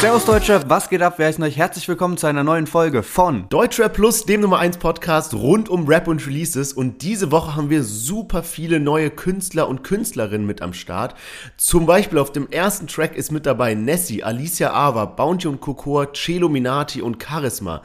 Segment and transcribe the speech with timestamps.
[0.00, 1.14] Servus Deutsche, was geht ab?
[1.16, 1.56] Wer ist euch?
[1.56, 5.88] Herzlich willkommen zu einer neuen Folge von Deutschrap Plus, dem Nummer 1 Podcast rund um
[5.88, 6.72] Rap und Releases.
[6.72, 11.16] Und diese Woche haben wir super viele neue Künstler und Künstlerinnen mit am Start.
[11.56, 16.12] Zum Beispiel auf dem ersten Track ist mit dabei Nessie, Alicia Ava, Bounty und Cocoa,
[16.12, 17.82] Celo Minati und Charisma.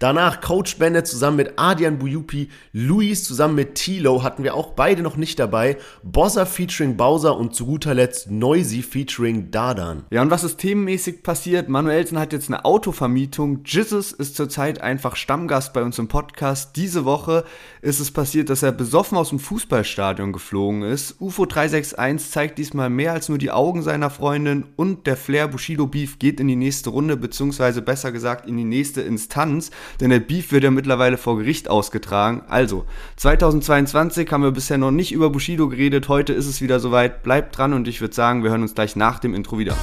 [0.00, 5.00] Danach Coach Bennett zusammen mit Adian Buyupi, Luis zusammen mit Tilo hatten wir auch beide
[5.00, 10.04] noch nicht dabei, Bossa featuring Bowser und zu guter Letzt Noisy featuring Dardan.
[10.10, 11.53] Ja, und was ist themenmäßig passiert?
[11.54, 11.68] Passiert.
[11.68, 13.60] Manuelsen hat jetzt eine Autovermietung.
[13.64, 16.74] Jizzes ist zurzeit einfach Stammgast bei uns im Podcast.
[16.74, 17.44] Diese Woche
[17.80, 21.20] ist es passiert, dass er besoffen aus dem Fußballstadion geflogen ist.
[21.20, 25.86] UFO 361 zeigt diesmal mehr als nur die Augen seiner Freundin und der Flair Bushido
[25.86, 30.20] Beef geht in die nächste Runde, beziehungsweise besser gesagt in die nächste Instanz, denn der
[30.20, 32.42] Beef wird ja mittlerweile vor Gericht ausgetragen.
[32.48, 32.84] Also,
[33.16, 37.22] 2022 haben wir bisher noch nicht über Bushido geredet, heute ist es wieder soweit.
[37.22, 39.76] Bleibt dran und ich würde sagen, wir hören uns gleich nach dem Intro wieder.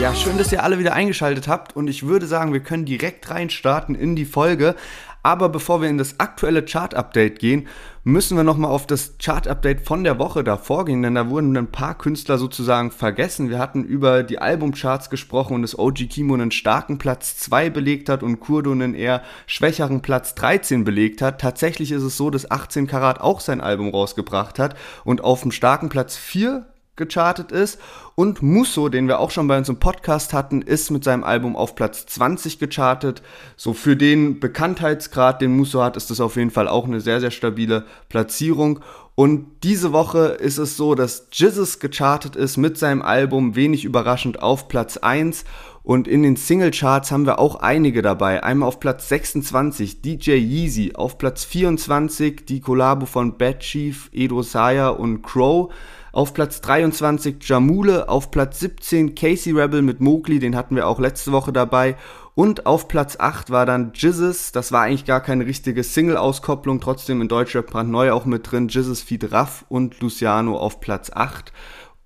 [0.00, 3.28] Ja, schön, dass ihr alle wieder eingeschaltet habt und ich würde sagen, wir können direkt
[3.28, 4.74] reinstarten in die Folge.
[5.22, 7.68] Aber bevor wir in das aktuelle Chart-Update gehen,
[8.02, 11.70] müssen wir nochmal auf das Chart-Update von der Woche davor gehen, denn da wurden ein
[11.70, 13.50] paar Künstler sozusagen vergessen.
[13.50, 18.08] Wir hatten über die Albumcharts gesprochen und dass OG Kimo einen starken Platz 2 belegt
[18.08, 21.42] hat und Kurdo einen eher schwächeren Platz 13 belegt hat.
[21.42, 25.52] Tatsächlich ist es so, dass 18 Karat auch sein Album rausgebracht hat und auf dem
[25.52, 26.69] starken Platz 4
[27.00, 27.80] gechartet ist.
[28.14, 31.56] Und Musso, den wir auch schon bei uns im Podcast hatten, ist mit seinem Album
[31.56, 33.22] auf Platz 20 gechartet.
[33.56, 37.18] So für den Bekanntheitsgrad, den Musso hat, ist das auf jeden Fall auch eine sehr,
[37.20, 38.78] sehr stabile Platzierung.
[39.16, 44.40] Und diese Woche ist es so, dass Jizzes gechartet ist mit seinem Album, wenig überraschend,
[44.40, 45.44] auf Platz 1.
[45.82, 48.42] Und in den Singlecharts haben wir auch einige dabei.
[48.42, 54.42] Einmal auf Platz 26 DJ Yeezy, auf Platz 24 die Kollabo von Bad Chief, Edo
[54.42, 55.72] Saya und Crow.
[56.12, 60.98] Auf Platz 23 Jamule, auf Platz 17 Casey Rebel mit Mowgli, den hatten wir auch
[60.98, 61.96] letzte Woche dabei.
[62.34, 67.20] Und auf Platz 8 war dann Jizzes, das war eigentlich gar keine richtige Single-Auskopplung, trotzdem
[67.20, 68.68] in Deutschrap brandneu auch mit drin.
[68.68, 71.52] Jizzes Feed Raff und Luciano auf Platz 8.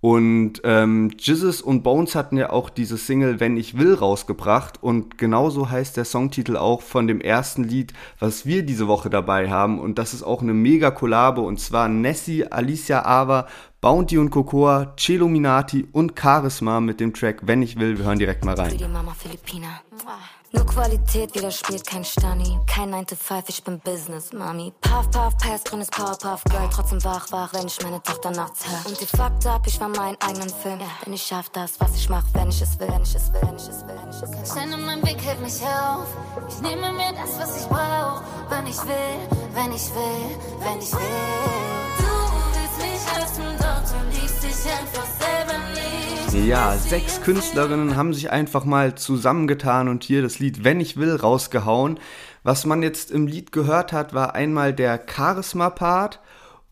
[0.04, 5.16] Und ähm, Jizzes und Bones hatten ja auch diese Single Wenn ich will rausgebracht und
[5.16, 9.80] genauso heißt der Songtitel auch von dem ersten Lied, was wir diese Woche dabei haben
[9.80, 13.46] und das ist auch eine mega Kollabo und zwar Nessie, Alicia Ava,
[13.80, 17.96] Bounty und Cocoa, Celuminati und Charisma mit dem Track Wenn ich will.
[17.96, 18.76] Wir hören direkt mal rein.
[20.54, 22.60] Nur Qualität widerspielt kein Stani.
[22.66, 24.72] Kein 9 to 5, ich bin Business, Mami.
[24.82, 26.68] Puff, puff, pass, grünes Powerpuff Girl.
[26.72, 28.86] Trotzdem wach, wach, wenn ich meine Tochter nachts höre.
[28.86, 30.78] Und die fucked up, ich war mein eigenen Film.
[31.04, 32.86] Denn ich schaff das, was ich mach, wenn ich es will.
[32.86, 34.46] Wenn ich es will, wenn ich es will, wenn ich es will.
[34.46, 36.06] Stein in meinem Weg hält mich auf.
[36.48, 38.22] Ich nehme mir das, was ich brauch.
[38.48, 39.18] Wann ich will,
[39.54, 41.83] wenn ich will, wenn ich will.
[46.34, 51.14] Ja, sechs Künstlerinnen haben sich einfach mal zusammengetan und hier das Lied Wenn ich will
[51.14, 52.00] rausgehauen.
[52.42, 56.20] Was man jetzt im Lied gehört hat, war einmal der Charisma-Part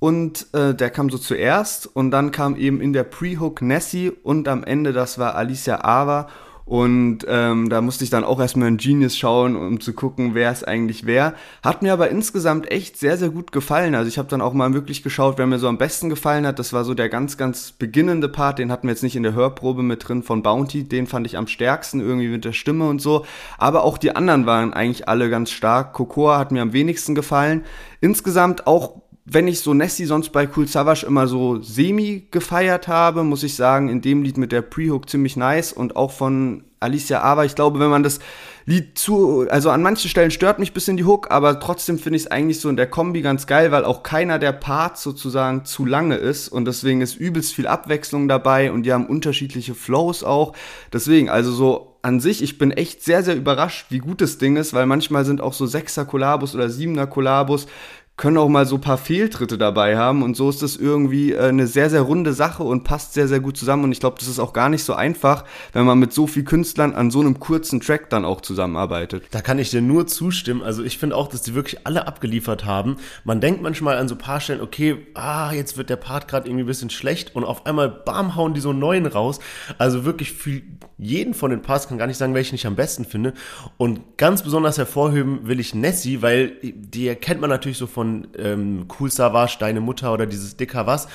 [0.00, 4.48] und äh, der kam so zuerst und dann kam eben in der Pre-Hook Nessie und
[4.48, 6.28] am Ende, das war Alicia Ava
[6.72, 10.50] und ähm, da musste ich dann auch erstmal in Genius schauen, um zu gucken, wer
[10.50, 11.34] es eigentlich wäre.
[11.62, 13.94] Hat mir aber insgesamt echt sehr, sehr gut gefallen.
[13.94, 16.58] Also ich habe dann auch mal wirklich geschaut, wer mir so am besten gefallen hat.
[16.58, 18.58] Das war so der ganz, ganz beginnende Part.
[18.58, 20.84] Den hatten wir jetzt nicht in der Hörprobe mit drin von Bounty.
[20.84, 23.26] Den fand ich am stärksten, irgendwie mit der Stimme und so.
[23.58, 25.92] Aber auch die anderen waren eigentlich alle ganz stark.
[25.92, 27.66] Cocoa hat mir am wenigsten gefallen.
[28.00, 33.22] Insgesamt auch wenn ich so Nessie sonst bei Cool Savage immer so semi gefeiert habe,
[33.22, 37.22] muss ich sagen, in dem Lied mit der Pre-Hook ziemlich nice und auch von Alicia
[37.22, 37.44] Ava.
[37.44, 38.18] Ich glaube, wenn man das
[38.66, 42.24] Lied zu, also an manchen Stellen stört mich bisschen die Hook, aber trotzdem finde ich
[42.24, 45.86] es eigentlich so in der Kombi ganz geil, weil auch keiner der Parts sozusagen zu
[45.86, 50.54] lange ist und deswegen ist übelst viel Abwechslung dabei und die haben unterschiedliche Flows auch.
[50.92, 54.56] Deswegen, also so an sich, ich bin echt sehr, sehr überrascht, wie gut das Ding
[54.56, 57.68] ist, weil manchmal sind auch so Sechser Kollabos oder Siebener Kollabos
[58.16, 61.48] können auch mal so ein paar Fehltritte dabei haben und so ist das irgendwie äh,
[61.48, 64.28] eine sehr, sehr runde Sache und passt sehr, sehr gut zusammen und ich glaube, das
[64.28, 67.40] ist auch gar nicht so einfach, wenn man mit so vielen Künstlern an so einem
[67.40, 69.24] kurzen Track dann auch zusammenarbeitet.
[69.30, 72.64] Da kann ich dir nur zustimmen, also ich finde auch, dass die wirklich alle abgeliefert
[72.64, 72.98] haben.
[73.24, 76.48] Man denkt manchmal an so ein paar Stellen, okay, ah, jetzt wird der Part gerade
[76.48, 79.40] irgendwie ein bisschen schlecht und auf einmal, bam, hauen die so einen neuen raus.
[79.78, 80.60] Also wirklich für
[81.02, 83.34] jeden von den Parts, kann gar nicht sagen, welchen ich am besten finde
[83.76, 88.86] und ganz besonders hervorheben will ich Nessie, weil die erkennt man natürlich so von ähm,
[88.98, 91.08] Cool Savage, Deine Mutter oder dieses Dicker was.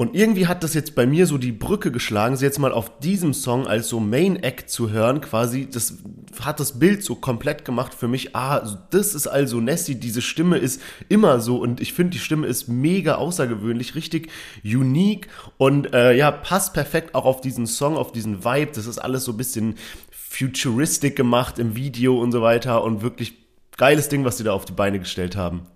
[0.00, 3.00] Und irgendwie hat das jetzt bei mir so die Brücke geschlagen, sie jetzt mal auf
[3.00, 5.98] diesem Song als so Main Act zu hören, quasi, das
[6.40, 8.34] hat das Bild so komplett gemacht für mich.
[8.34, 10.80] Ah, das ist also Nessie, diese Stimme ist
[11.10, 14.30] immer so und ich finde, die Stimme ist mega außergewöhnlich, richtig
[14.64, 18.72] unique und äh, ja, passt perfekt auch auf diesen Song, auf diesen Vibe.
[18.74, 19.74] Das ist alles so ein bisschen
[20.10, 23.34] futuristic gemacht im Video und so weiter und wirklich
[23.76, 25.66] geiles Ding, was sie da auf die Beine gestellt haben.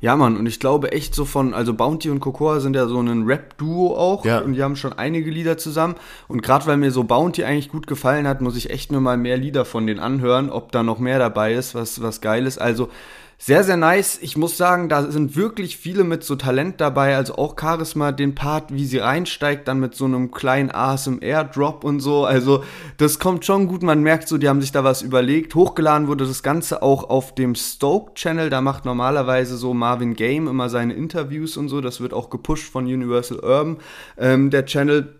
[0.00, 3.00] Ja, Mann, und ich glaube echt so von, also Bounty und Cocoa sind ja so
[3.00, 4.38] ein Rap-Duo auch Ja.
[4.38, 5.96] und die haben schon einige Lieder zusammen.
[6.28, 9.16] Und gerade weil mir so Bounty eigentlich gut gefallen hat, muss ich echt nur mal
[9.16, 12.58] mehr Lieder von denen anhören, ob da noch mehr dabei ist, was, was geil ist.
[12.58, 12.90] Also
[13.40, 14.18] sehr, sehr nice.
[14.20, 18.34] Ich muss sagen, da sind wirklich viele mit so Talent dabei, also auch Charisma, den
[18.34, 22.24] Part, wie sie reinsteigt, dann mit so einem kleinen ASMR-Drop und so.
[22.24, 22.64] Also
[22.96, 23.84] das kommt schon gut.
[23.84, 25.54] Man merkt so, die haben sich da was überlegt.
[25.54, 28.50] Hochgeladen wurde das Ganze auch auf dem Stoke-Channel.
[28.50, 31.80] Da macht normalerweise so Marvin Game immer seine Interviews und so.
[31.80, 33.76] Das wird auch gepusht von Universal Urban,
[34.18, 35.14] ähm, der Channel.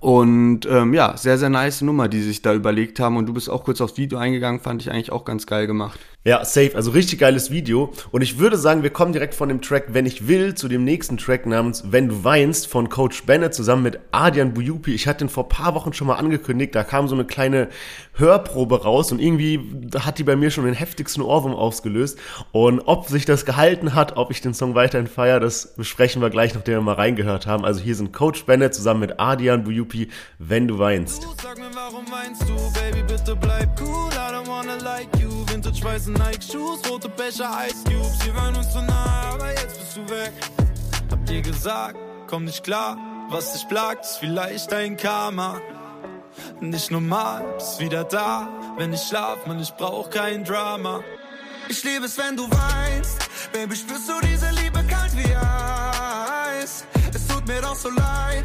[0.00, 3.16] Und ähm, ja, sehr, sehr nice Nummer, die sich da überlegt haben.
[3.16, 5.98] Und du bist auch kurz aufs Video eingegangen, fand ich eigentlich auch ganz geil gemacht.
[6.28, 6.72] Ja, safe.
[6.74, 7.90] Also richtig geiles Video.
[8.10, 10.84] Und ich würde sagen, wir kommen direkt von dem Track Wenn ich will zu dem
[10.84, 14.94] nächsten Track namens Wenn du weinst von Coach Bennett zusammen mit Adrian Buyupi.
[14.94, 16.74] Ich hatte den vor paar Wochen schon mal angekündigt.
[16.74, 17.68] Da kam so eine kleine
[18.12, 19.58] Hörprobe raus und irgendwie
[20.00, 22.18] hat die bei mir schon den heftigsten Ohrwurm ausgelöst.
[22.52, 26.28] Und ob sich das gehalten hat, ob ich den Song weiterhin feiere, das besprechen wir
[26.28, 27.64] gleich, nachdem wir mal reingehört haben.
[27.64, 30.10] Also hier sind Coach Bennett zusammen mit Adrian Buyupi.
[30.38, 31.26] Wenn du weinst.
[31.42, 34.10] Sag mir, warum meinst du, Baby, bitte bleib cool.
[34.12, 35.17] I don't wanna like.
[35.58, 38.24] Vintage weiße Nike-Shoes, rote Becher, Ice Cubes.
[38.24, 40.32] Wir waren uns so nah, aber jetzt bist du weg.
[41.10, 42.96] Hab dir gesagt, komm nicht klar.
[43.28, 45.60] Was dich plagt, ist vielleicht dein Karma.
[46.60, 48.48] Nicht normal, bist wieder da.
[48.76, 51.02] Wenn ich schlaf, man, ich brauch kein Drama.
[51.70, 53.28] Ich liebe es, wenn du weinst.
[53.52, 56.84] Baby, spürst du diese Liebe kalt wie Eis?
[57.14, 58.44] Es tut mir doch so leid.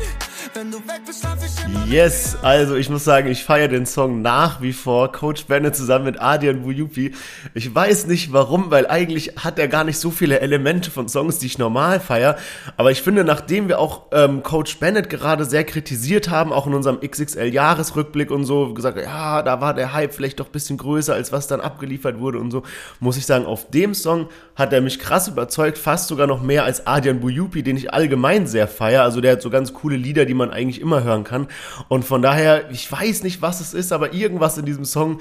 [0.55, 3.87] Wenn du weg bist, schlaf ich immer Yes, also ich muss sagen, ich feiere den
[3.87, 5.11] Song nach wie vor.
[5.11, 7.15] Coach Bennett zusammen mit Adrian Buyupi.
[7.55, 11.39] Ich weiß nicht warum, weil eigentlich hat er gar nicht so viele Elemente von Songs,
[11.39, 12.37] die ich normal feiere.
[12.77, 16.75] Aber ich finde, nachdem wir auch ähm, Coach Bennett gerade sehr kritisiert haben, auch in
[16.75, 21.15] unserem XXL-Jahresrückblick und so, gesagt, ja, da war der Hype vielleicht doch ein bisschen größer,
[21.15, 22.61] als was dann abgeliefert wurde und so,
[22.99, 26.63] muss ich sagen, auf dem Song hat er mich krass überzeugt, fast sogar noch mehr
[26.63, 29.03] als Adrian Buyupi, den ich allgemein sehr feiere.
[29.03, 31.47] Also der hat so ganz coole Lieder, die man eigentlich immer hören kann.
[31.87, 35.19] Und von daher, ich weiß nicht, was es ist, aber irgendwas in diesem Song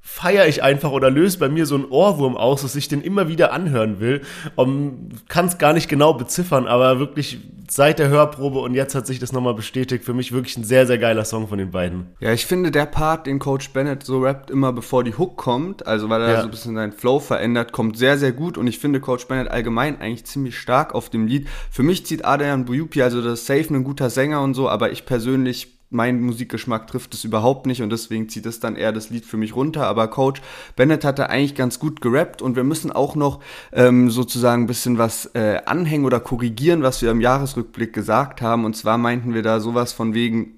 [0.00, 3.28] feiere ich einfach oder löst bei mir so einen Ohrwurm aus, dass ich den immer
[3.28, 4.22] wieder anhören will.
[4.56, 7.38] Um, Kann es gar nicht genau beziffern, aber wirklich
[7.70, 10.04] seit der Hörprobe und jetzt hat sich das nochmal bestätigt.
[10.04, 12.06] Für mich wirklich ein sehr, sehr geiler Song von den beiden.
[12.20, 15.86] Ja, ich finde der Part, den Coach Bennett so rappt, immer bevor die Hook kommt,
[15.86, 16.40] also weil er Ja.
[16.40, 19.48] so ein bisschen seinen Flow verändert, kommt sehr, sehr gut und ich finde Coach Bennett
[19.50, 21.48] allgemein eigentlich ziemlich stark auf dem Lied.
[21.70, 25.06] Für mich zieht Adrian Buyupi, also das safe ein guter Sänger und so, aber ich
[25.06, 29.24] persönlich mein Musikgeschmack trifft es überhaupt nicht und deswegen zieht es dann eher das Lied
[29.24, 29.86] für mich runter.
[29.86, 30.42] Aber Coach
[30.76, 33.40] Bennett hat da eigentlich ganz gut gerappt und wir müssen auch noch
[33.72, 38.64] ähm, sozusagen ein bisschen was äh, anhängen oder korrigieren, was wir im Jahresrückblick gesagt haben.
[38.64, 40.57] Und zwar meinten wir da sowas von wegen,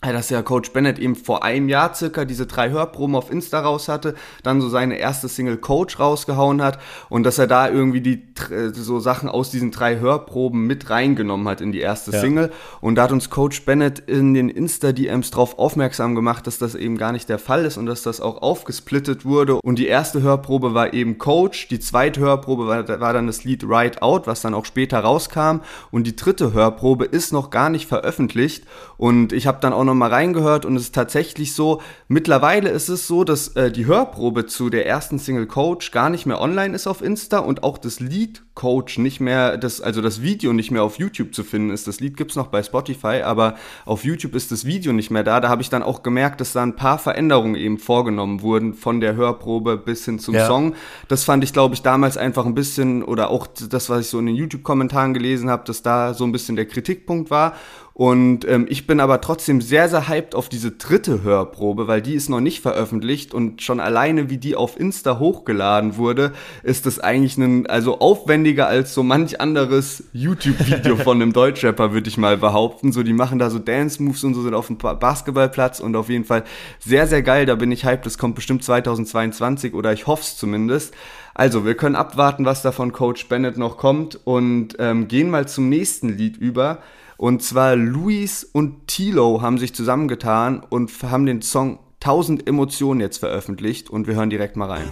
[0.00, 3.88] dass ja Coach Bennett eben vor einem Jahr circa diese drei Hörproben auf Insta raus
[3.88, 4.14] hatte,
[4.44, 6.78] dann so seine erste Single Coach rausgehauen hat
[7.08, 8.22] und dass er da irgendwie die
[8.52, 12.20] äh, so Sachen aus diesen drei Hörproben mit reingenommen hat in die erste Ja.
[12.20, 12.52] Single.
[12.80, 16.76] Und da hat uns Coach Bennett in den Insta DMs drauf aufmerksam gemacht, dass das
[16.76, 19.56] eben gar nicht der Fall ist und dass das auch aufgesplittet wurde.
[19.56, 23.64] Und die erste Hörprobe war eben Coach, die zweite Hörprobe war, war dann das Lied
[23.64, 25.58] Ride Out, was dann auch später rauskam.
[25.90, 28.64] Und die dritte Hörprobe ist noch gar nicht veröffentlicht.
[28.96, 32.88] Und ich habe dann auch noch mal reingehört und es ist tatsächlich so, mittlerweile ist
[32.88, 36.74] es so, dass äh, die Hörprobe zu der ersten Single Coach gar nicht mehr online
[36.74, 40.72] ist auf Insta und auch das Lied Coach nicht mehr, das, also das Video nicht
[40.72, 41.86] mehr auf YouTube zu finden ist.
[41.86, 43.54] Das Lied gibt's noch bei Spotify, aber
[43.84, 45.38] auf YouTube ist das Video nicht mehr da.
[45.38, 49.00] Da habe ich dann auch gemerkt, dass da ein paar Veränderungen eben vorgenommen wurden, von
[49.00, 50.48] der Hörprobe bis hin zum Ja.
[50.48, 50.74] Song.
[51.06, 54.18] Das fand ich, glaube ich, damals einfach ein bisschen, oder auch das, was ich so
[54.18, 57.54] in den YouTube-Kommentaren gelesen habe, dass da so ein bisschen der Kritikpunkt war.
[57.98, 62.14] Und ähm, ich bin aber trotzdem sehr, sehr hyped auf diese dritte Hörprobe, weil die
[62.14, 67.00] ist noch nicht veröffentlicht und schon alleine, wie die auf Insta hochgeladen wurde, ist das
[67.00, 72.36] eigentlich ein, also aufwendiger als so manch anderes YouTube-Video von einem Deutschrapper, würde ich mal
[72.36, 72.92] behaupten.
[72.92, 76.24] So, die machen da so Dance-Moves und so, sind auf dem Basketballplatz und auf jeden
[76.24, 76.44] Fall
[76.78, 77.46] sehr, sehr geil.
[77.46, 78.06] Da bin ich hyped.
[78.06, 80.94] Das kommt bestimmt 2022 oder ich hoffe es zumindest.
[81.34, 85.48] Also, wir können abwarten, was da von Coach Bennett noch kommt und ähm, gehen mal
[85.48, 86.78] zum nächsten Lied über.
[87.18, 93.18] Und zwar Luis und Tilo haben sich zusammengetan und haben den Song 1000 Emotionen jetzt
[93.18, 94.88] veröffentlicht und wir hören direkt mal rein.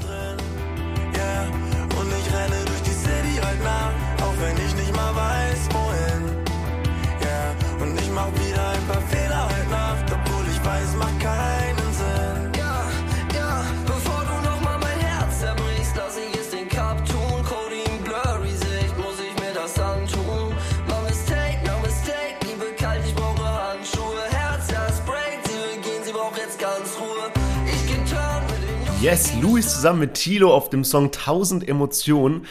[29.06, 32.44] Yes, Louis zusammen mit Tilo auf dem Song 1000 Emotionen.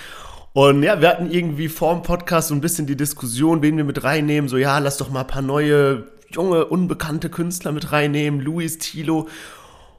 [0.53, 3.83] Und ja, wir hatten irgendwie vor dem Podcast so ein bisschen die Diskussion, wen wir
[3.83, 4.47] mit reinnehmen.
[4.47, 8.39] So, ja, lass doch mal ein paar neue, junge, unbekannte Künstler mit reinnehmen.
[8.39, 9.27] Louis, Tilo.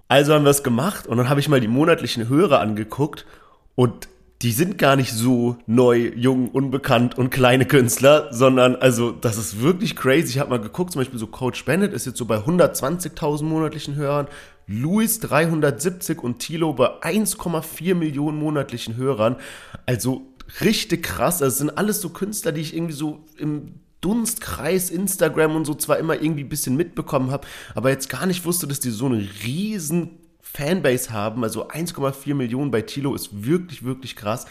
[0.09, 3.27] Also haben wir es gemacht und dann habe ich mal die monatlichen Hörer angeguckt
[3.75, 4.09] und
[4.41, 9.61] die sind gar nicht so neu, jung, unbekannt und kleine Künstler, sondern also das ist
[9.61, 10.29] wirklich crazy.
[10.29, 13.95] Ich habe mal geguckt, zum Beispiel so Coach Bennett ist jetzt so bei 120.000 monatlichen
[13.95, 14.29] Hörern,
[14.67, 19.37] Louis 370 und Tilo bei 1,4 Millionen monatlichen Hörern.
[19.87, 20.27] Also
[20.61, 21.39] richtig krass.
[21.39, 25.99] Das sind alles so Künstler, die ich irgendwie so im Dunstkreis Instagram und so zwar
[25.99, 29.27] immer irgendwie ein bisschen mitbekommen habe, aber jetzt gar nicht wusste, dass die so eine
[29.45, 31.43] riesen Fanbase haben.
[31.43, 34.47] Also 1,4 Millionen bei Tilo ist wirklich, wirklich krass.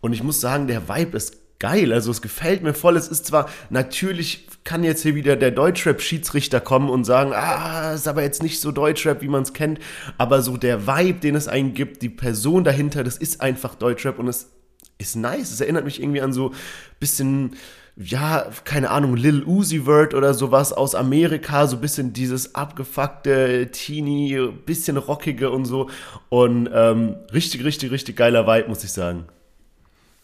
[0.00, 1.92] Und ich muss sagen, der Vibe ist geil.
[1.92, 2.96] Also es gefällt mir voll.
[2.96, 8.06] Es ist zwar natürlich kann jetzt hier wieder der Deutschrap-Schiedsrichter kommen und sagen, ah, ist
[8.06, 9.78] aber jetzt nicht so Deutschrap, wie man es kennt.
[10.18, 14.18] Aber so der Vibe, den es einen gibt, die Person dahinter, das ist einfach Deutschrap
[14.18, 14.50] und es
[14.98, 15.52] ist nice.
[15.52, 16.52] Es erinnert mich irgendwie an so
[17.00, 17.56] bisschen
[18.00, 24.38] ja, keine Ahnung, Lil Uzi Vert oder sowas aus Amerika, so bisschen dieses abgefuckte, teeny,
[24.66, 25.90] bisschen rockige und so.
[26.28, 29.24] Und ähm, richtig, richtig, richtig geiler Vibe, muss ich sagen.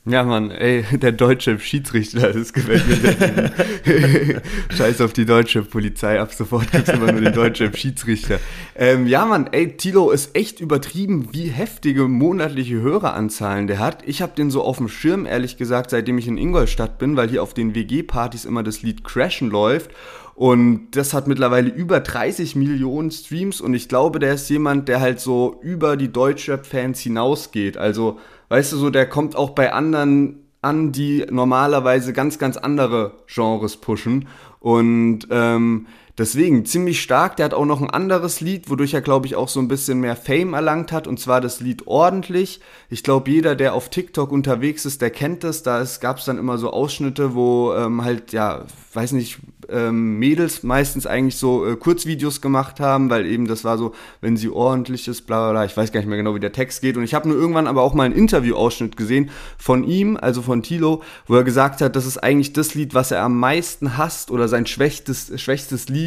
[0.07, 4.43] Ja, Mann, ey, der deutsche Schiedsrichter, das gefällt mir sehr
[4.77, 8.39] Scheiß auf die deutsche Polizei, ab sofort gibt's immer nur den deutschen Schiedsrichter.
[8.77, 14.07] Ähm, ja, Mann, ey, Tilo ist echt übertrieben, wie heftige monatliche Höreranzahlen der hat.
[14.07, 17.31] Ich habe den so auf dem Schirm, ehrlich gesagt, seitdem ich in Ingolstadt bin, weil
[17.31, 19.91] hier auf den WG-Partys immer das Lied Crashen läuft.
[20.35, 25.01] Und das hat mittlerweile über 30 Millionen Streams und ich glaube, der ist jemand, der
[25.01, 27.77] halt so über die Deutschrap-Fans hinausgeht.
[27.77, 33.13] Also weißt du, so der kommt auch bei anderen an, die normalerweise ganz, ganz andere
[33.27, 34.27] Genres pushen.
[34.59, 35.87] Und ähm,
[36.19, 37.37] deswegen ziemlich stark.
[37.37, 40.01] Der hat auch noch ein anderes Lied, wodurch er, glaube ich, auch so ein bisschen
[40.01, 41.07] mehr Fame erlangt hat.
[41.07, 42.61] Und zwar das Lied Ordentlich.
[42.91, 45.63] Ich glaube, jeder, der auf TikTok unterwegs ist, der kennt das.
[45.63, 50.63] Da gab es dann immer so Ausschnitte, wo ähm, halt, ja, weiß nicht, ähm, Mädels
[50.63, 55.09] meistens eigentlich so äh, Kurzvideos gemacht haben, weil eben das war so, wenn sie ordentlich
[55.09, 55.65] ist, bla bla bla.
[55.65, 56.97] Ich weiß gar nicht mehr genau, wie der Text geht.
[56.97, 60.63] Und ich habe nur irgendwann aber auch mal einen Interview-Ausschnitt gesehen von ihm, also von
[60.63, 64.31] Tilo, wo er gesagt hat, das ist eigentlich das Lied, was er am meisten hasst
[64.31, 66.04] oder sein schwächstes, schwächstes Lied.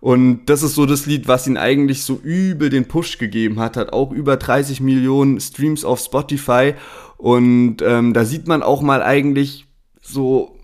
[0.00, 3.76] Und das ist so das Lied, was ihn eigentlich so übel den Push gegeben hat.
[3.76, 6.74] Hat auch über 30 Millionen Streams auf Spotify.
[7.16, 9.66] Und ähm, da sieht man auch mal eigentlich
[10.00, 10.56] so,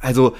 [0.00, 0.34] also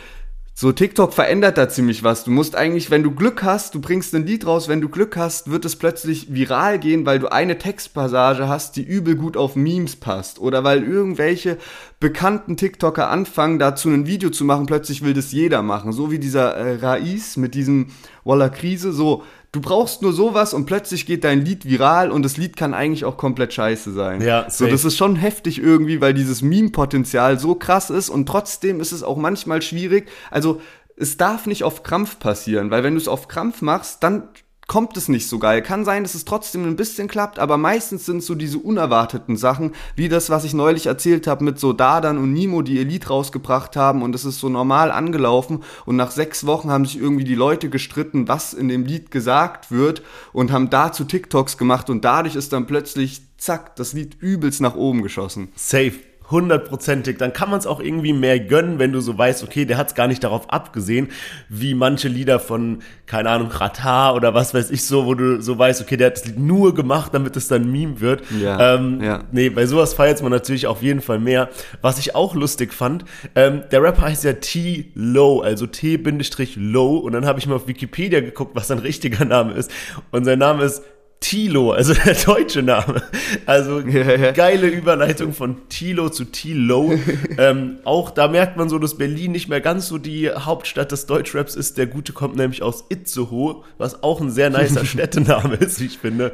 [0.61, 2.25] so, TikTok verändert da ziemlich was.
[2.25, 5.17] Du musst eigentlich, wenn du Glück hast, du bringst ein Lied raus, wenn du Glück
[5.17, 9.57] hast, wird es plötzlich viral gehen, weil du eine Textpassage hast, die übel gut auf
[9.57, 10.39] Memes passt.
[10.39, 11.57] Oder weil irgendwelche
[11.99, 15.93] bekannten TikToker anfangen, dazu ein Video zu machen, plötzlich will das jeder machen.
[15.93, 17.87] So wie dieser äh, Rais mit diesem
[18.25, 22.37] Walla Krise, so Du brauchst nur sowas und plötzlich geht dein Lied viral und das
[22.37, 24.21] Lied kann eigentlich auch komplett scheiße sein.
[24.21, 24.53] Ja, safe.
[24.53, 28.93] so das ist schon heftig irgendwie, weil dieses Meme-Potenzial so krass ist und trotzdem ist
[28.93, 30.09] es auch manchmal schwierig.
[30.31, 30.61] Also
[30.97, 34.29] es darf nicht auf Krampf passieren, weil wenn du es auf Krampf machst, dann
[34.71, 35.63] kommt es nicht so geil.
[35.63, 39.73] Kann sein, dass es trotzdem ein bisschen klappt, aber meistens sind so diese unerwarteten Sachen,
[39.97, 43.75] wie das, was ich neulich erzählt habe mit so Dadan und Nimo, die Elite rausgebracht
[43.75, 47.35] haben und es ist so normal angelaufen und nach sechs Wochen haben sich irgendwie die
[47.35, 52.37] Leute gestritten, was in dem Lied gesagt wird und haben dazu TikToks gemacht und dadurch
[52.37, 55.49] ist dann plötzlich zack, das Lied übelst nach oben geschossen.
[55.57, 55.95] Safe
[56.31, 57.19] hundertprozentig.
[57.19, 59.89] Dann kann man es auch irgendwie mehr gönnen, wenn du so weißt, okay, der hat
[59.89, 61.09] es gar nicht darauf abgesehen,
[61.49, 65.59] wie manche Lieder von, keine Ahnung, Rata oder was weiß ich so, wo du so
[65.59, 68.23] weißt, okay, der hat das Lied nur gemacht, damit es dann Meme wird.
[68.41, 69.25] Ja, ähm, ja.
[69.33, 71.49] Nee, bei sowas feiert man natürlich auf jeden Fall mehr.
[71.83, 77.27] Was ich auch lustig fand, ähm, der Rapper heißt ja T-Low, also T-Low und dann
[77.27, 79.71] habe ich mal auf Wikipedia geguckt, was sein richtiger Name ist
[80.11, 80.83] und sein Name ist
[81.21, 83.03] Tilo, also der deutsche Name.
[83.45, 84.33] Also ja, ja.
[84.33, 86.95] geile Überleitung von Tilo zu Tilo.
[87.39, 91.05] ähm, auch da merkt man so, dass Berlin nicht mehr ganz so die Hauptstadt des
[91.05, 91.77] Deutschraps ist.
[91.77, 95.99] Der Gute kommt nämlich aus Itzehoe, was auch ein sehr nicer Städtename ist, wie ich
[95.99, 96.33] finde.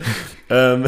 [0.49, 0.85] Ähm,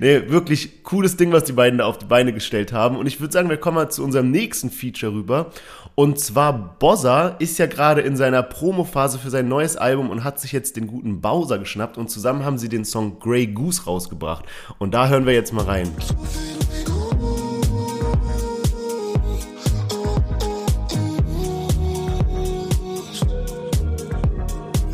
[0.00, 2.96] nee, wirklich cooles Ding, was die beiden da auf die Beine gestellt haben.
[2.96, 5.50] Und ich würde sagen, wir kommen mal zu unserem nächsten Feature rüber.
[5.98, 10.38] Und zwar Bozza ist ja gerade in seiner Promophase für sein neues Album und hat
[10.38, 14.44] sich jetzt den guten Bowser geschnappt und zusammen haben sie den Song Grey Goose rausgebracht.
[14.78, 15.90] Und da hören wir jetzt mal rein.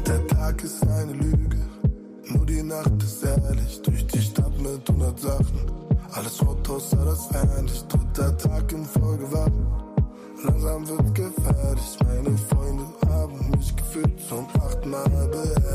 [0.07, 1.59] Der Tag ist eine Lüge,
[2.29, 3.83] nur die Nacht ist ehrlich.
[3.83, 5.71] Durch die Stadt mit 100 Sachen,
[6.15, 7.83] alles rot außer das Endlich.
[7.89, 9.67] Dritter Tag in Folge warten
[10.45, 11.97] langsam wird gefährlich.
[12.05, 15.31] Meine Freunde haben mich gefühlt zum achten Mal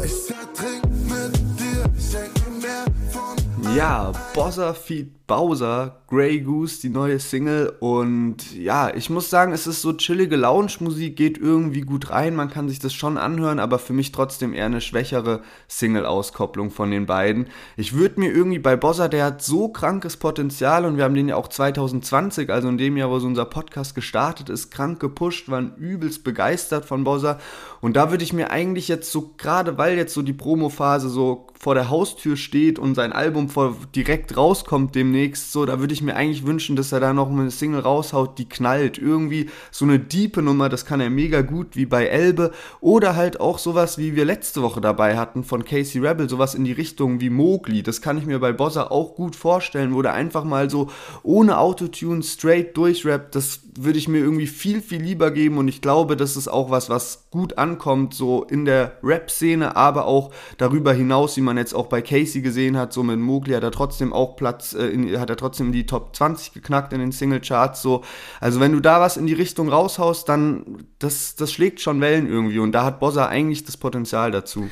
[0.06, 6.90] Ich ertrink mit dir, ich denke mehr von Ja, Bossa Feed Bowser, Grey Goose, die
[6.90, 7.72] neue Single.
[7.80, 12.36] Und ja, ich muss sagen, es ist so chillige Lounge-Musik, geht irgendwie gut rein.
[12.36, 16.90] Man kann sich das schon anhören, aber für mich trotzdem eher eine schwächere Single-Auskopplung von
[16.90, 17.48] den beiden.
[17.78, 21.30] Ich würde mir irgendwie bei Bossa, der hat so krankes Potenzial und wir haben den
[21.30, 25.48] ja auch 2020, also in dem Jahr, wo so unser Podcast gestartet ist, krank gepusht,
[25.50, 27.38] waren übelst begeistert von Bossa.
[27.82, 31.48] Und da würde ich mir eigentlich jetzt so, gerade weil jetzt so die Promo-Phase so
[31.60, 36.02] vor der Haustür steht und sein Album vor, direkt rauskommt demnächst, so, da würde ich
[36.02, 38.98] mir eigentlich wünschen, dass er da noch eine Single raushaut, die knallt.
[38.98, 42.52] Irgendwie so eine diepe Nummer, das kann er mega gut, wie bei Elbe.
[42.82, 46.64] Oder halt auch sowas, wie wir letzte Woche dabei hatten von Casey Rebel, sowas in
[46.64, 47.84] die Richtung wie Mowgli.
[47.84, 50.90] Das kann ich mir bei Bossa auch gut vorstellen, wo der einfach mal so
[51.24, 53.36] ohne Autotune straight durchrappt.
[53.36, 56.70] Das würde ich mir irgendwie viel, viel lieber geben und ich glaube, das ist auch
[56.70, 61.74] was, was gut ankommt, so in der Rap-Szene, aber auch darüber hinaus, wie man jetzt
[61.74, 65.09] auch bei Casey gesehen hat, so mit Mowgli hat er trotzdem auch Platz, äh, in,
[65.18, 68.04] hat er trotzdem die Top 20 geknackt in den Single-Charts, so.
[68.40, 72.28] Also wenn du da was in die Richtung raushaust, dann, das, das schlägt schon Wellen
[72.28, 74.70] irgendwie und da hat Bossa eigentlich das Potenzial dazu.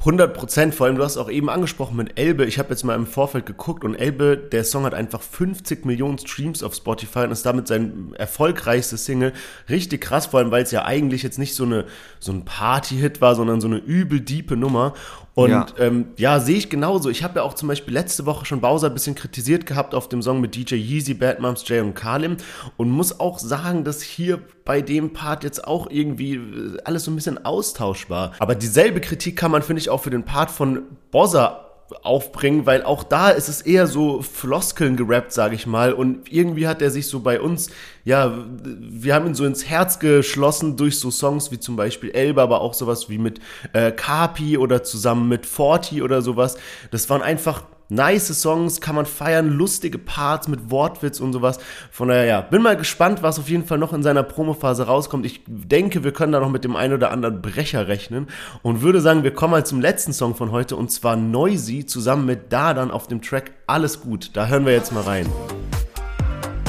[0.00, 2.44] 100 Prozent, vor allem du hast auch eben angesprochen mit Elbe.
[2.44, 6.18] Ich habe jetzt mal im Vorfeld geguckt und Elbe, der Song hat einfach 50 Millionen
[6.18, 9.32] Streams auf Spotify und ist damit sein erfolgreichstes Single.
[9.68, 11.84] Richtig krass, vor allem weil es ja eigentlich jetzt nicht so eine
[12.20, 14.94] so ein Party-Hit war, sondern so eine übel diepe Nummer.
[15.38, 17.10] Und ja, ähm, ja sehe ich genauso.
[17.10, 20.08] Ich habe ja auch zum Beispiel letzte Woche schon Bowser ein bisschen kritisiert gehabt auf
[20.08, 22.38] dem Song mit DJ Yeezy, Bad Moms, Jay und Kalim
[22.76, 27.12] und muss auch sagen, dass hier bei dem Part jetzt auch irgendwie äh, alles so
[27.12, 28.32] ein bisschen austauschbar.
[28.40, 31.67] Aber dieselbe Kritik kann man, finde ich, auch für den Part von Bozza
[32.02, 35.92] aufbringen, weil auch da ist es eher so Floskeln gerappt, sage ich mal.
[35.92, 37.70] Und irgendwie hat er sich so bei uns,
[38.04, 42.42] ja, wir haben ihn so ins Herz geschlossen durch so Songs wie zum Beispiel Elba,
[42.42, 43.40] aber auch sowas wie mit
[43.72, 46.58] äh, Kapi oder zusammen mit Forti oder sowas.
[46.90, 51.58] Das waren einfach nice Songs, kann man feiern, lustige Parts mit Wortwitz und sowas.
[51.90, 55.26] Von daher, ja, bin mal gespannt, was auf jeden Fall noch in seiner Promophase rauskommt.
[55.26, 58.28] Ich denke, wir können da noch mit dem einen oder anderen Brecher rechnen
[58.62, 62.26] und würde sagen, wir kommen mal zum letzten Song von heute und zwar Noisy zusammen
[62.26, 64.30] mit Dadan auf dem Track Alles gut.
[64.34, 65.26] Da hören wir jetzt mal rein.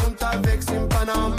[0.06, 1.39] Unterwegs im Panamera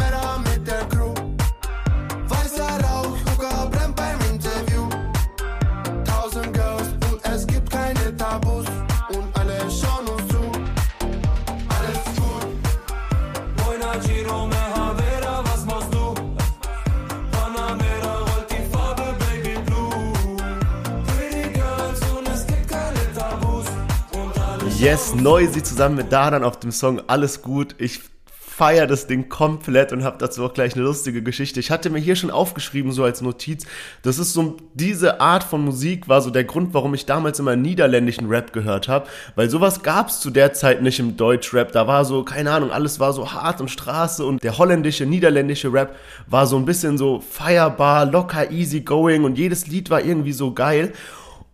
[24.81, 27.75] Yes, Noisy zusammen mit Dadan auf dem Song Alles gut.
[27.77, 31.61] Ich feiere das Ding komplett und habe dazu auch gleich eine lustige Geschichte.
[31.61, 33.67] Ich hatte mir hier schon aufgeschrieben, so als Notiz,
[34.01, 37.57] das ist so, diese Art von Musik war so der Grund, warum ich damals immer
[37.57, 41.73] niederländischen Rap gehört habe, weil sowas gab es zu der Zeit nicht im Deutschrap.
[41.73, 45.71] Da war so, keine Ahnung, alles war so hart und Straße und der holländische, niederländische
[45.71, 45.95] Rap
[46.27, 50.55] war so ein bisschen so feierbar, locker, easy going und jedes Lied war irgendwie so
[50.55, 50.95] geil.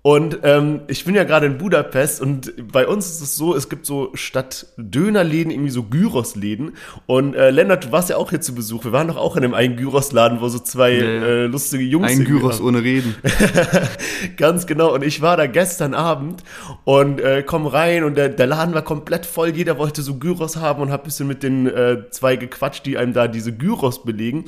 [0.06, 3.68] Und ähm, ich bin ja gerade in Budapest und bei uns ist es so, es
[3.68, 6.76] gibt so statt Dönerläden irgendwie so Gyros-Läden.
[7.06, 8.84] Und äh, Lennart, du warst ja auch hier zu Besuch.
[8.84, 12.08] Wir waren doch auch in einem einen Gyros-Laden, wo so zwei ja, äh, lustige Jungs
[12.08, 13.16] Ein Gyros ohne Reden.
[14.36, 14.94] Ganz genau.
[14.94, 16.44] Und ich war da gestern Abend
[16.84, 19.56] und äh, komm rein und der, der Laden war komplett voll.
[19.56, 23.12] Jeder wollte so Gyros haben und hab bisschen mit den äh, zwei gequatscht, die einem
[23.12, 24.44] da diese Gyros belegen.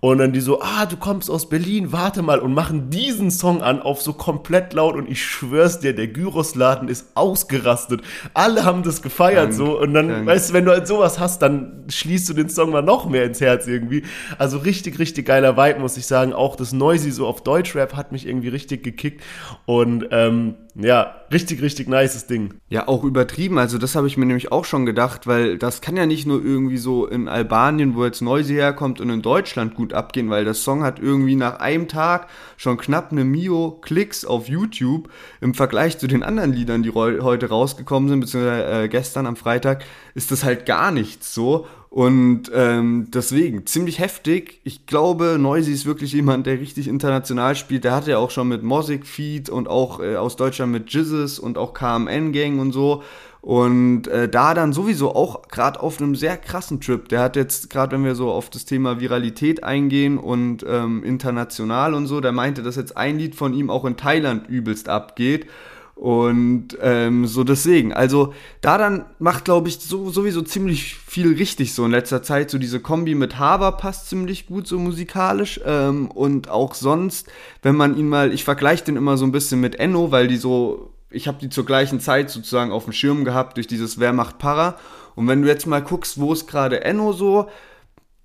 [0.00, 3.60] Und dann die so, ah, du kommst aus Berlin, warte mal und machen diesen Song
[3.60, 8.02] an auf so komplett laut und ich schwör's dir, der Gyrosladen ist ausgerastet.
[8.34, 10.26] Alle haben das gefeiert Dank, so und dann, Dank.
[10.26, 13.24] weißt du, wenn du halt sowas hast, dann schließt du den Song mal noch mehr
[13.24, 14.04] ins Herz irgendwie.
[14.38, 16.32] Also richtig, richtig geiler Vibe, muss ich sagen.
[16.32, 19.22] Auch das Noisy so auf Deutschrap hat mich irgendwie richtig gekickt
[19.66, 22.54] und ähm, ja, richtig, richtig nices Ding.
[22.68, 23.58] Ja, auch übertrieben.
[23.58, 26.42] Also das habe ich mir nämlich auch schon gedacht, weil das kann ja nicht nur
[26.42, 30.62] irgendwie so in Albanien, wo jetzt Noisy herkommt, und in Deutschland gut abgehen, weil das
[30.62, 35.98] Song hat irgendwie nach einem Tag schon knapp eine Mio Klicks auf YouTube im Vergleich
[35.98, 40.42] zu den anderen Liedern, die heute rausgekommen sind, beziehungsweise äh, gestern am Freitag, ist das
[40.42, 41.66] halt gar nichts so.
[41.92, 44.62] Und ähm, deswegen, ziemlich heftig.
[44.64, 47.84] Ich glaube, Noisy ist wirklich jemand, der richtig international spielt.
[47.84, 51.38] Der hatte ja auch schon mit Mosik Feed und auch äh, aus Deutschland mit Jizzes
[51.38, 53.02] und auch KMN Gang und so.
[53.42, 57.10] Und äh, da dann sowieso auch gerade auf einem sehr krassen Trip.
[57.10, 61.92] Der hat jetzt, gerade wenn wir so auf das Thema Viralität eingehen und ähm, international
[61.92, 65.46] und so, der meinte, dass jetzt ein Lied von ihm auch in Thailand übelst abgeht.
[65.94, 71.74] Und ähm, so deswegen, also da dann macht, glaube ich, so, sowieso ziemlich viel richtig
[71.74, 72.50] so in letzter Zeit.
[72.50, 75.60] So diese Kombi mit Hava passt ziemlich gut so musikalisch.
[75.64, 77.28] Ähm, und auch sonst,
[77.62, 80.38] wenn man ihn mal, ich vergleiche den immer so ein bisschen mit Enno, weil die
[80.38, 84.12] so ich habe die zur gleichen Zeit sozusagen auf dem Schirm gehabt durch dieses Wer
[84.12, 84.76] macht Para.
[85.14, 87.48] Und wenn du jetzt mal guckst, wo ist gerade Enno so,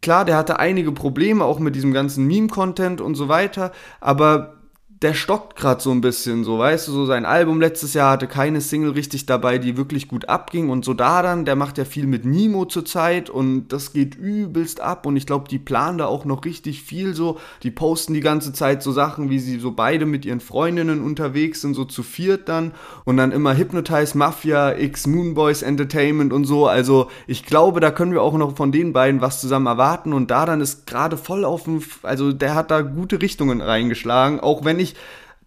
[0.02, 4.57] klar, der hatte einige Probleme auch mit diesem ganzen Meme-Content und so weiter, aber
[5.04, 8.26] der stockt gerade so ein bisschen, so weißt du, so sein Album letztes Jahr hatte
[8.26, 11.86] keine Single richtig dabei, die wirklich gut abging und so da dann, der macht ja
[11.86, 16.08] viel mit Nimo zurzeit und das geht übelst ab und ich glaube, die planen da
[16.08, 19.72] auch noch richtig viel so, die posten die ganze Zeit so Sachen, wie sie so
[19.72, 22.72] beide mit ihren Freundinnen unterwegs sind, so zu viert dann
[23.06, 28.14] und dann immer Hypnotize Mafia, X Moonboys Entertainment und so, also ich glaube, da können
[28.14, 31.46] wir auch noch von den beiden was zusammen erwarten und da dann ist gerade voll
[31.46, 34.96] auf dem, also der hat da gute Richtungen reingeschlagen, auch wenn ich ich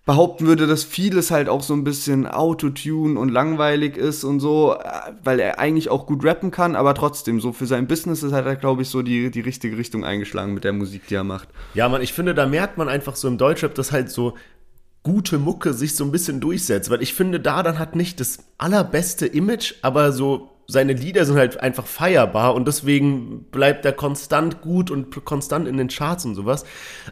[0.07, 4.77] behaupten würde, dass vieles halt auch so ein bisschen Autotune und langweilig ist und so,
[5.23, 8.47] weil er eigentlich auch gut rappen kann, aber trotzdem, so für sein Business ist halt
[8.47, 11.49] er, glaube ich, so die, die richtige Richtung eingeschlagen mit der Musik, die er macht.
[11.75, 14.35] Ja, man, ich finde, da merkt man einfach so im Deutschrap, dass halt so
[15.03, 18.39] gute Mucke sich so ein bisschen durchsetzt, weil ich finde, da dann hat nicht das
[18.59, 24.61] allerbeste Image, aber so seine Lieder sind halt einfach feierbar und deswegen bleibt er konstant
[24.61, 26.65] gut und konstant in den Charts und sowas.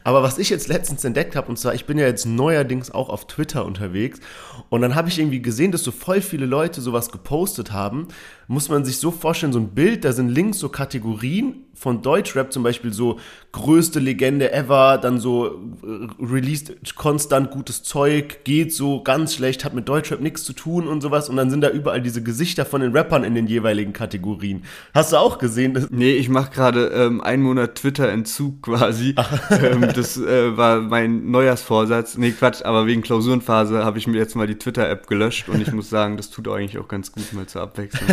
[0.04, 3.08] Aber was ich jetzt letztens entdeckt habe, und zwar, ich bin ja jetzt neuerdings auch
[3.08, 4.20] auf Twitter unterwegs
[4.68, 8.08] und dann habe ich irgendwie gesehen, dass so voll viele Leute sowas gepostet haben.
[8.46, 12.52] Muss man sich so vorstellen, so ein Bild, da sind links so Kategorien von Deutschrap
[12.52, 13.18] zum Beispiel so
[13.52, 19.74] größte Legende ever, dann so äh, released konstant gutes Zeug, geht so ganz schlecht, hat
[19.74, 22.80] mit Deutschrap nichts zu tun und sowas und dann sind da überall diese Gesichter von
[22.80, 24.64] den Rappern in den jeweiligen Kategorien.
[24.94, 25.74] Hast du auch gesehen?
[25.74, 29.14] Das nee, ich mache gerade ähm, einen Monat Twitter-Entzug quasi.
[29.50, 32.18] ähm, das äh, war mein Neujahrsvorsatz.
[32.18, 35.72] Nee, Quatsch, aber wegen Klausurenphase habe ich mir jetzt mal die Twitter-App gelöscht und ich
[35.72, 38.08] muss sagen, das tut eigentlich auch ganz gut mal zur Abwechslung.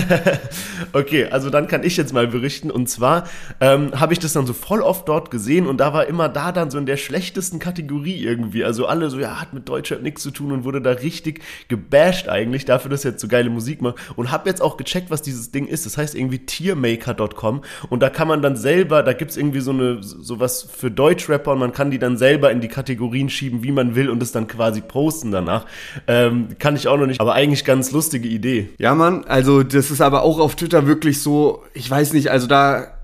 [0.94, 3.26] okay, also dann kann ich jetzt mal berichten und zwar
[3.60, 6.52] ähm, habe ich das dann so voll oft dort gesehen und da war immer da
[6.52, 8.64] dann so in der schlechtesten Kategorie irgendwie.
[8.64, 12.28] Also alle so, ja, hat mit Deutschrap nichts zu tun und wurde da richtig gebasht
[12.28, 13.96] eigentlich dafür, dass er jetzt so geile Musik macht.
[14.16, 15.86] Und habe jetzt auch gecheckt, was dieses Ding ist.
[15.86, 19.72] Das heißt irgendwie tiermaker.com und da kann man dann selber, da gibt es irgendwie so
[19.72, 23.72] eine sowas für Deutschrapper und man kann die dann selber in die Kategorien schieben, wie
[23.72, 25.66] man will und es dann quasi posten danach.
[26.08, 28.70] Ähm, kann ich auch noch nicht, aber eigentlich ganz lustige Idee.
[28.78, 32.48] Ja, Mann, also das ist aber auch auf Twitter wirklich so, ich weiß nicht, also
[32.48, 32.95] da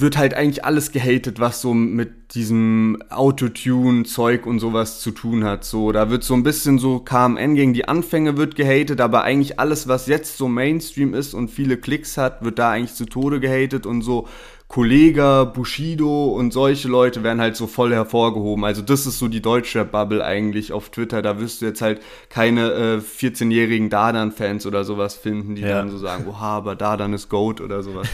[0.00, 5.64] wird halt eigentlich alles gehatet, was so mit diesem Autotune-Zeug und sowas zu tun hat.
[5.64, 9.58] So, da wird so ein bisschen so KMN gegen die Anfänge wird gehatet, aber eigentlich
[9.58, 13.40] alles, was jetzt so Mainstream ist und viele Klicks hat, wird da eigentlich zu Tode
[13.40, 14.28] gehatet und so
[14.68, 18.64] Kollega, Bushido und solche Leute werden halt so voll hervorgehoben.
[18.64, 21.22] Also das ist so die deutsche Bubble eigentlich auf Twitter.
[21.22, 22.00] Da wirst du jetzt halt
[22.30, 25.68] keine äh, 14-jährigen Dardan-Fans oder sowas finden, die ja.
[25.68, 28.08] dann so sagen, oha, aber Dardan ist Goat oder sowas.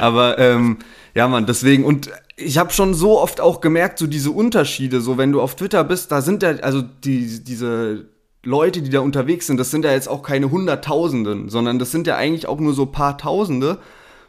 [0.00, 0.78] Aber ähm,
[1.14, 5.18] ja, man, deswegen und ich habe schon so oft auch gemerkt, so diese Unterschiede, so
[5.18, 8.06] wenn du auf Twitter bist, da sind ja, also die, diese
[8.44, 12.06] Leute, die da unterwegs sind, das sind ja jetzt auch keine Hunderttausenden, sondern das sind
[12.06, 13.78] ja eigentlich auch nur so paar Tausende,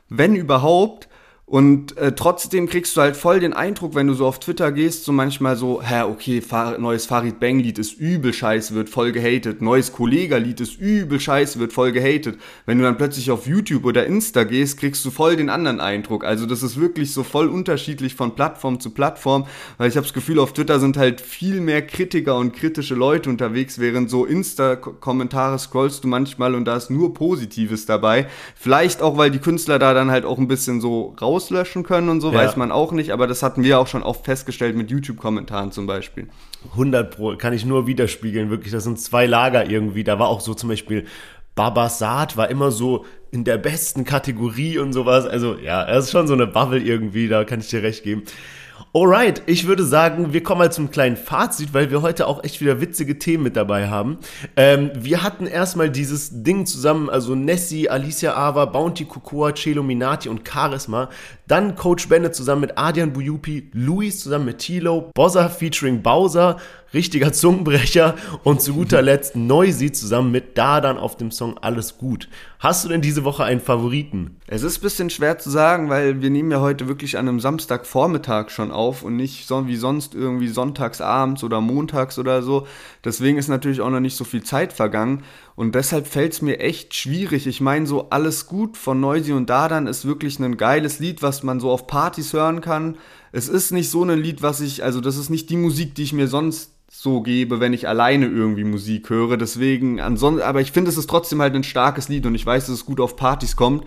[0.10, 1.08] wenn überhaupt.
[1.48, 5.06] Und äh, trotzdem kriegst du halt voll den Eindruck, wenn du so auf Twitter gehst,
[5.06, 9.12] so manchmal so, hä, okay, Fahr neues Farid Bang Lied ist übel scheiße, wird voll
[9.12, 9.62] gehatet.
[9.62, 12.40] Neues Kollega Lied ist übel scheiße, wird voll gehatet.
[12.66, 16.26] Wenn du dann plötzlich auf YouTube oder Insta gehst, kriegst du voll den anderen Eindruck.
[16.26, 19.46] Also das ist wirklich so voll unterschiedlich von Plattform zu Plattform,
[19.78, 23.30] weil ich habe das Gefühl, auf Twitter sind halt viel mehr Kritiker und kritische Leute
[23.30, 28.26] unterwegs, während so Insta-Kommentare scrollst du manchmal und da ist nur Positives dabei.
[28.56, 32.10] Vielleicht auch, weil die Künstler da dann halt auch ein bisschen so raus auslöschen können
[32.10, 32.40] und so, ja.
[32.40, 35.86] weiß man auch nicht, aber das hatten wir auch schon oft festgestellt mit YouTube-Kommentaren zum
[35.86, 36.30] Beispiel.
[36.72, 40.42] 100 Pro, kann ich nur widerspiegeln, wirklich, das sind zwei Lager irgendwie, da war auch
[40.42, 41.06] so zum Beispiel
[41.56, 46.28] Babasat war immer so in der besten Kategorie und sowas, also ja, er ist schon
[46.28, 48.24] so eine Bubble irgendwie, da kann ich dir recht geben.
[48.98, 52.62] Alright, ich würde sagen, wir kommen mal zum kleinen Fazit, weil wir heute auch echt
[52.62, 54.20] wieder witzige Themen mit dabei haben.
[54.56, 60.30] Ähm, wir hatten erstmal dieses Ding zusammen, also Nessie, Alicia Ava, Bounty Cocoa, Celo Minati
[60.30, 61.10] und Charisma.
[61.46, 66.56] Dann Coach Bennett zusammen mit Adrian Buyupi, Luis zusammen mit Tilo, Bozza featuring Bowser,
[66.94, 72.30] richtiger Zungenbrecher und zu guter Letzt Noisy zusammen mit Dadan auf dem Song Alles gut.
[72.60, 74.38] Hast du denn diese Woche einen Favoriten?
[74.48, 77.40] Es ist ein bisschen schwer zu sagen, weil wir nehmen ja heute wirklich an einem
[77.40, 82.68] Samstagvormittag schon auf und nicht so wie sonst irgendwie sonntagsabends oder montags oder so.
[83.04, 85.24] Deswegen ist natürlich auch noch nicht so viel Zeit vergangen
[85.56, 87.48] und deshalb fällt es mir echt schwierig.
[87.48, 91.44] Ich meine, so Alles gut von Noisy und Dadan ist wirklich ein geiles Lied, was
[91.44, 92.98] man so auf Partys hören kann.
[93.32, 96.04] Es ist nicht so ein Lied, was ich, also das ist nicht die Musik, die
[96.04, 99.38] ich mir sonst so gebe, wenn ich alleine irgendwie Musik höre.
[99.38, 102.68] Deswegen, ansonsten, aber ich finde, es ist trotzdem halt ein starkes Lied und ich weiß,
[102.68, 103.86] dass es gut auf Partys kommt.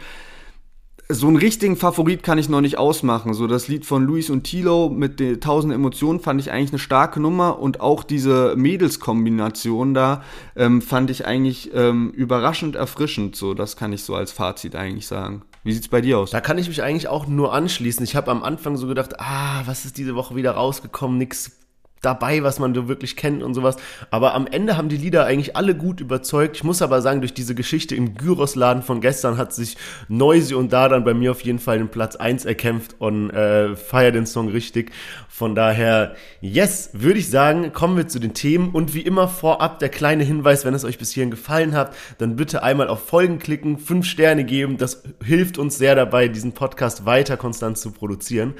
[1.10, 3.32] So einen richtigen Favorit kann ich noch nicht ausmachen.
[3.32, 6.78] So das Lied von Luis und Tilo mit den tausend Emotionen fand ich eigentlich eine
[6.78, 10.22] starke Nummer und auch diese Mädels-Kombination da
[10.54, 13.36] ähm, fand ich eigentlich ähm, überraschend erfrischend.
[13.36, 15.42] So, das kann ich so als Fazit eigentlich sagen.
[15.64, 16.30] Wie sieht's bei dir aus?
[16.30, 18.04] Da kann ich mich eigentlich auch nur anschließen.
[18.04, 21.16] Ich habe am Anfang so gedacht, ah, was ist diese Woche wieder rausgekommen?
[21.16, 21.58] Nix
[22.00, 23.76] dabei, was man so wirklich kennt und sowas.
[24.10, 26.56] Aber am Ende haben die Lieder eigentlich alle gut überzeugt.
[26.56, 29.76] Ich muss aber sagen, durch diese Geschichte im Gyros-Laden von gestern hat sich
[30.08, 33.76] Noisy und da dann bei mir auf jeden Fall den Platz 1 erkämpft und äh,
[33.76, 34.92] feiert den Song richtig.
[35.28, 38.70] Von daher, yes, würde ich sagen, kommen wir zu den Themen.
[38.70, 42.34] Und wie immer vorab der kleine Hinweis, wenn es euch bis hierhin gefallen hat, dann
[42.34, 44.78] bitte einmal auf Folgen klicken, fünf Sterne geben.
[44.78, 48.54] Das hilft uns sehr dabei, diesen Podcast weiter konstant zu produzieren.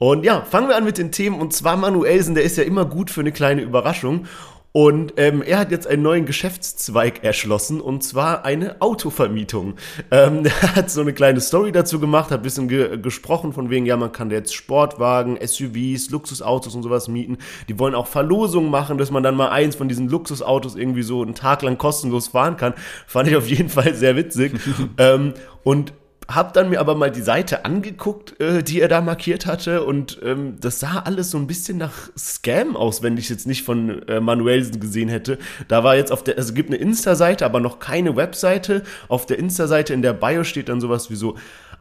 [0.00, 1.38] Und ja, fangen wir an mit den Themen.
[1.38, 4.26] Und zwar Manuelsen, der ist ja immer gut für eine kleine Überraschung.
[4.72, 9.74] Und ähm, er hat jetzt einen neuen Geschäftszweig erschlossen und zwar eine Autovermietung.
[10.10, 13.68] Ähm, er hat so eine kleine Story dazu gemacht, hat ein bisschen ge gesprochen von
[13.68, 17.36] wegen, ja, man kann jetzt Sportwagen, SUVs, Luxusautos und sowas mieten.
[17.68, 21.20] Die wollen auch Verlosungen machen, dass man dann mal eins von diesen Luxusautos irgendwie so
[21.20, 22.72] einen Tag lang kostenlos fahren kann.
[23.06, 24.52] Fand ich auf jeden Fall sehr witzig.
[24.98, 25.92] ähm, und
[26.34, 30.20] hab dann mir aber mal die Seite angeguckt, äh, die er da markiert hatte und
[30.24, 34.06] ähm, das sah alles so ein bisschen nach Scam aus, wenn ich jetzt nicht von
[34.08, 35.38] äh, Manuelsen gesehen hätte.
[35.68, 38.82] Da war jetzt auf der, also es gibt eine Insta-Seite, aber noch keine Webseite.
[39.08, 41.36] Auf der Insta-Seite in der Bio steht dann sowas wie so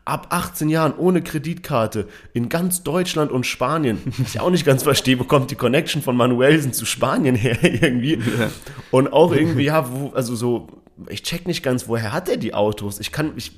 [0.05, 4.01] ab 18 Jahren ohne Kreditkarte in ganz Deutschland und Spanien.
[4.25, 8.19] Ich auch nicht ganz verstehe, wo kommt die Connection von Manuelsen zu Spanien her irgendwie.
[8.91, 10.67] Und auch irgendwie, ja, wo, also so,
[11.07, 12.99] ich check nicht ganz, woher hat er die Autos?
[12.99, 13.51] Ich kann, ich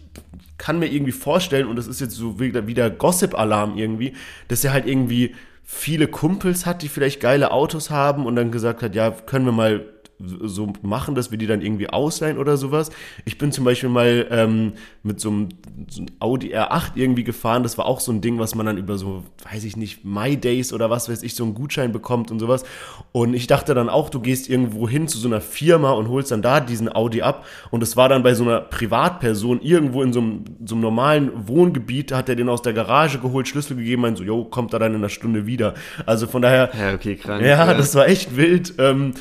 [0.57, 4.13] kann mir irgendwie vorstellen, und das ist jetzt so wieder, wieder Gossip-Alarm irgendwie,
[4.47, 8.83] dass er halt irgendwie viele Kumpels hat, die vielleicht geile Autos haben und dann gesagt
[8.83, 9.85] hat, ja, können wir mal
[10.23, 12.91] so machen, dass wir die dann irgendwie ausleihen oder sowas.
[13.25, 15.49] Ich bin zum Beispiel mal ähm, mit so einem,
[15.89, 17.63] so einem, Audi R8 irgendwie gefahren.
[17.63, 20.37] Das war auch so ein Ding, was man dann über so, weiß ich nicht, My
[20.37, 22.63] Days oder was weiß ich, so einen Gutschein bekommt und sowas.
[23.11, 26.31] Und ich dachte dann auch, du gehst irgendwo hin zu so einer Firma und holst
[26.31, 27.45] dann da diesen Audi ab.
[27.71, 31.47] Und es war dann bei so einer Privatperson irgendwo in so einem, so einem normalen
[31.47, 34.79] Wohngebiet, hat er den aus der Garage geholt, Schlüssel gegeben, meint so, jo, kommt er
[34.79, 35.73] dann in einer Stunde wieder.
[36.05, 36.71] Also von daher.
[36.77, 37.41] Ja, okay, krank.
[37.41, 37.73] Ja, ja.
[37.73, 38.73] das war echt wild.
[38.77, 39.13] Ähm,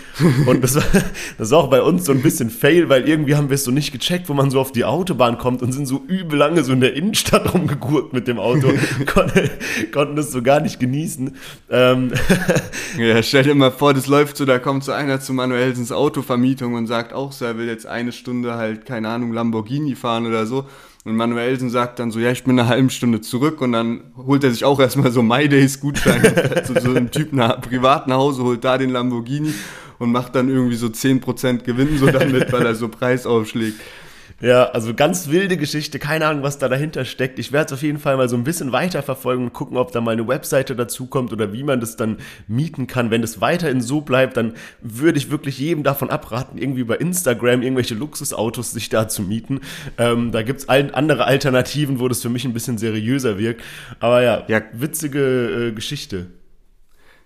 [0.46, 0.82] und das war,
[1.38, 3.70] das war auch bei uns so ein bisschen Fail, weil irgendwie haben wir es so
[3.70, 6.72] nicht gecheckt, wo man so auf die Autobahn kommt und sind so übel lange so
[6.72, 8.68] in der Innenstadt rumgegurt mit dem Auto,
[9.12, 9.30] Kon
[9.92, 11.36] konnten das so gar nicht genießen.
[11.70, 12.12] Ähm
[12.98, 16.74] ja, stell dir mal vor, das läuft so, da kommt so einer zu Manuelsens Autovermietung
[16.74, 20.46] und sagt auch so, er will jetzt eine Stunde halt, keine Ahnung, Lamborghini fahren oder
[20.46, 20.66] so.
[21.04, 24.44] Und Manuelsen sagt dann so, ja, ich bin eine halbe Stunde zurück und dann holt
[24.44, 26.22] er sich auch erstmal so My Days Gutschein
[26.64, 29.54] zu so einem Typ nach privat nach Hause, holt da den Lamborghini
[30.00, 33.80] und macht dann irgendwie so 10% Gewinn so damit, weil er so Preis aufschlägt.
[34.40, 37.38] Ja, also ganz wilde Geschichte, keine Ahnung, was da dahinter steckt.
[37.38, 40.00] Ich werde es auf jeden Fall mal so ein bisschen weiterverfolgen und gucken, ob da
[40.00, 42.16] mal eine Webseite dazukommt oder wie man das dann
[42.48, 43.10] mieten kann.
[43.10, 47.60] Wenn es weiterhin so bleibt, dann würde ich wirklich jedem davon abraten, irgendwie über Instagram
[47.60, 49.60] irgendwelche Luxusautos sich da zu mieten.
[49.98, 53.62] Ähm, da gibt's andere Alternativen, wo das für mich ein bisschen seriöser wirkt.
[53.98, 54.62] Aber ja, ja.
[54.72, 56.28] witzige äh, Geschichte.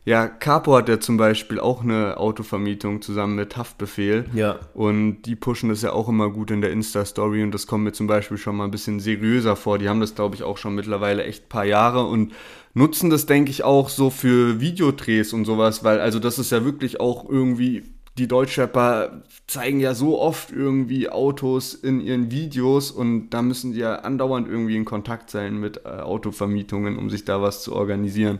[0.06, 4.26] Ja, Capo hat ja zum Beispiel auch eine Autovermietung zusammen mit Haftbefehl.
[4.34, 4.58] Ja.
[4.74, 7.92] Und die pushen das ja auch immer gut in der Insta-Story und das kommt mir
[7.92, 9.78] zum Beispiel schon mal ein bisschen seriöser vor.
[9.78, 12.32] Die haben das, glaube ich, auch schon mittlerweile echt paar Jahre und
[12.74, 16.64] nutzen das, denke ich, auch so für Videodrehs und sowas, weil also das ist ja
[16.66, 17.84] wirklich auch irgendwie
[18.18, 23.80] die Deutschrapper zeigen ja so oft irgendwie Autos in ihren Videos und da müssen die
[23.80, 28.38] ja andauernd irgendwie in Kontakt sein mit äh, Autovermietungen, um sich da was zu organisieren.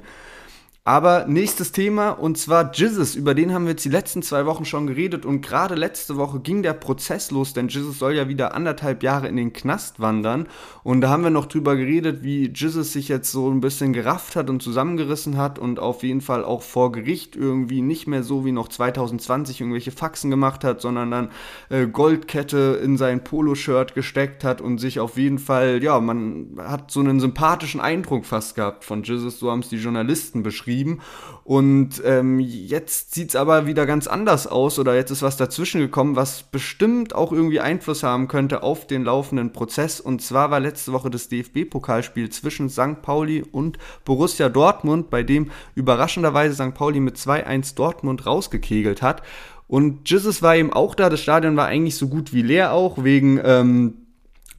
[0.86, 4.66] Aber nächstes Thema und zwar Jizzes, über den haben wir jetzt die letzten zwei Wochen
[4.66, 8.54] schon geredet und gerade letzte Woche ging der Prozess los, denn Jizzes soll ja wieder
[8.54, 10.46] anderthalb Jahre in den Knast wandern.
[10.82, 14.36] Und da haben wir noch drüber geredet, wie Jizzes sich jetzt so ein bisschen gerafft
[14.36, 18.44] hat und zusammengerissen hat und auf jeden Fall auch vor Gericht irgendwie nicht mehr so
[18.44, 21.30] wie noch 2020 irgendwelche Faxen gemacht hat, sondern dann
[21.70, 26.90] äh, Goldkette in sein Poloshirt gesteckt hat und sich auf jeden Fall, ja, man hat
[26.90, 31.00] so einen sympathischen Eindruck fast gehabt von Jizzes, so haben es die Journalisten beschrieben geschrieben.
[31.44, 35.80] Und ähm, jetzt sieht es aber wieder ganz anders aus oder jetzt ist was dazwischen
[35.80, 40.00] gekommen, was bestimmt auch irgendwie Einfluss haben könnte auf den laufenden Prozess.
[40.00, 43.02] Und zwar war letzte Woche das DFB-Pokalspiel zwischen St.
[43.02, 46.74] Pauli und Borussia Dortmund, bei dem überraschenderweise St.
[46.74, 49.22] Pauli mit 2-1 Dortmund rausgekegelt hat.
[49.66, 53.02] Und Jesus war eben auch da, das Stadion war eigentlich so gut wie leer auch,
[53.04, 54.03] wegen ähm,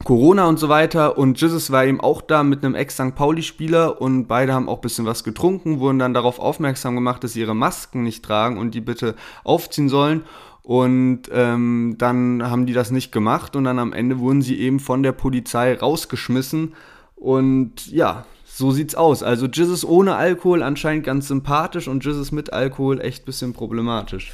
[0.04, 3.14] Corona und so weiter und Jesus war eben auch da mit einem Ex-St.
[3.14, 7.32] Pauli-Spieler und beide haben auch ein bisschen was getrunken, wurden dann darauf aufmerksam gemacht, dass
[7.32, 10.22] sie ihre Masken nicht tragen und die bitte aufziehen sollen.
[10.62, 14.80] Und ähm, dann haben die das nicht gemacht und dann am Ende wurden sie eben
[14.80, 16.74] von der Polizei rausgeschmissen.
[17.14, 19.22] Und ja, so sieht's aus.
[19.22, 24.32] Also Jizzes ohne Alkohol anscheinend ganz sympathisch und Jizzes mit Alkohol echt bisschen problematisch.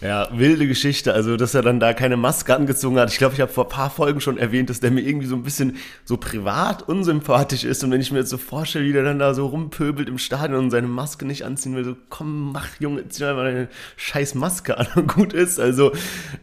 [0.00, 1.12] Ja, wilde Geschichte.
[1.12, 3.10] Also, dass er dann da keine Maske angezogen hat.
[3.10, 5.34] Ich glaube, ich habe vor ein paar Folgen schon erwähnt, dass der mir irgendwie so
[5.34, 7.82] ein bisschen so privat unsympathisch ist.
[7.82, 10.60] Und wenn ich mir jetzt so vorstelle, wie der dann da so rumpöbelt im Stadion
[10.60, 14.78] und seine Maske nicht anziehen will, so komm, mach, Junge, zieh mal deine scheiß Maske
[14.78, 15.58] an und gut ist.
[15.58, 15.92] Also,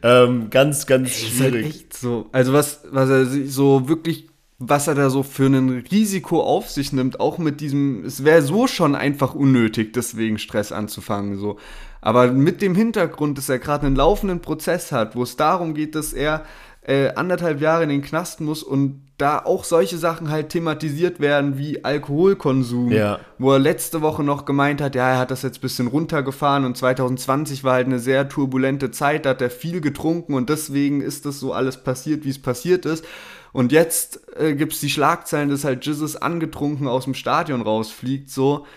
[0.03, 1.33] ähm, ganz, ganz Ey, schwierig.
[1.35, 2.29] Ist halt echt so.
[2.33, 6.93] Also, was, was er so wirklich was er da so für ein Risiko auf sich
[6.93, 11.57] nimmt, auch mit diesem, es wäre so schon einfach unnötig, deswegen Stress anzufangen, so.
[12.05, 15.95] Aber mit dem Hintergrund, dass er gerade einen laufenden Prozess hat, wo es darum geht,
[15.95, 16.43] dass er
[16.83, 21.57] äh, anderthalb Jahre in den Knast muss und da auch solche Sachen halt thematisiert werden
[21.57, 23.19] wie Alkoholkonsum, ja.
[23.39, 26.63] wo er letzte Woche noch gemeint hat, ja, er hat das jetzt ein bisschen runtergefahren
[26.65, 31.01] und 2020 war halt eine sehr turbulente Zeit, da hat er viel getrunken und deswegen
[31.01, 33.03] ist das so alles passiert, wie es passiert ist.
[33.51, 38.29] Und jetzt äh, gibt es die Schlagzeilen, dass halt Jesus angetrunken aus dem Stadion rausfliegt,
[38.29, 38.67] so.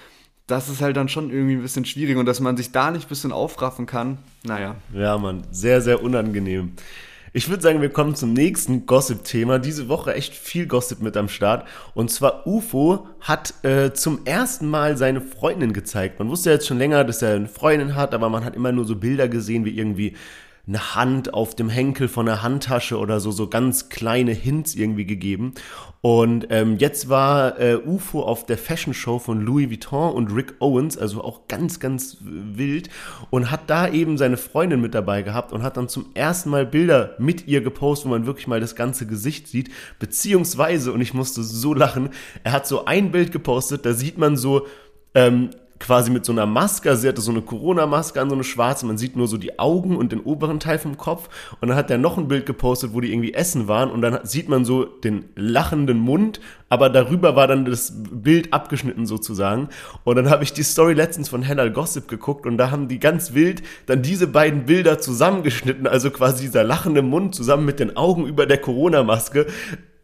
[0.48, 3.06] Das ist halt dann schon irgendwie ein bisschen schwierig und dass man sich da nicht
[3.06, 4.74] ein bisschen aufraffen kann, naja.
[4.92, 6.72] Ja, Mann, sehr, sehr unangenehm.
[7.34, 9.58] Ich würde sagen, wir kommen zum nächsten Gossip-Thema.
[9.58, 11.68] Diese Woche echt viel Gossip mit am Start.
[11.94, 16.18] Und zwar UFO hat äh, zum ersten Mal seine Freundin gezeigt.
[16.18, 18.72] Man wusste ja jetzt schon länger, dass er eine Freundin hat, aber man hat immer
[18.72, 20.16] nur so Bilder gesehen, wie irgendwie
[20.68, 25.06] eine Hand auf dem Henkel von einer Handtasche oder so, so ganz kleine Hints irgendwie
[25.06, 25.54] gegeben.
[26.02, 30.54] Und ähm, jetzt war äh, UFO auf der Fashion Show von Louis Vuitton und Rick
[30.60, 32.90] Owens, also auch ganz, ganz wild,
[33.30, 36.66] und hat da eben seine Freundin mit dabei gehabt und hat dann zum ersten Mal
[36.66, 41.14] Bilder mit ihr gepostet, wo man wirklich mal das ganze Gesicht sieht, beziehungsweise, und ich
[41.14, 42.10] musste so lachen,
[42.44, 44.66] er hat so ein Bild gepostet, da sieht man so,
[45.14, 48.86] ähm, quasi mit so einer Maske, sie hatte so eine Corona-Maske an, so eine schwarze,
[48.86, 51.28] man sieht nur so die Augen und den oberen Teil vom Kopf.
[51.60, 53.90] Und dann hat er noch ein Bild gepostet, wo die irgendwie essen waren.
[53.90, 59.06] Und dann sieht man so den lachenden Mund, aber darüber war dann das Bild abgeschnitten
[59.06, 59.68] sozusagen.
[60.04, 62.98] Und dann habe ich die Story letztens von Hannah Gossip geguckt und da haben die
[62.98, 67.96] ganz wild dann diese beiden Bilder zusammengeschnitten, also quasi dieser lachende Mund zusammen mit den
[67.96, 69.46] Augen über der Corona-Maske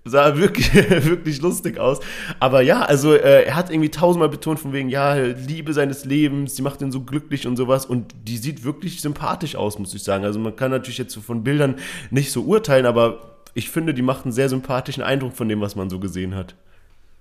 [0.04, 2.00] sah wirklich, wirklich lustig aus.
[2.40, 6.54] Aber ja, also äh, er hat irgendwie tausendmal betont von wegen, ja, Liebe seines Lebens,
[6.54, 7.86] die macht ihn so glücklich und sowas.
[7.86, 10.24] Und die sieht wirklich sympathisch aus, muss ich sagen.
[10.24, 11.76] Also man kann natürlich jetzt so von Bildern
[12.10, 15.76] nicht so urteilen, aber ich finde, die macht einen sehr sympathischen Eindruck von dem, was
[15.76, 16.54] man so gesehen hat.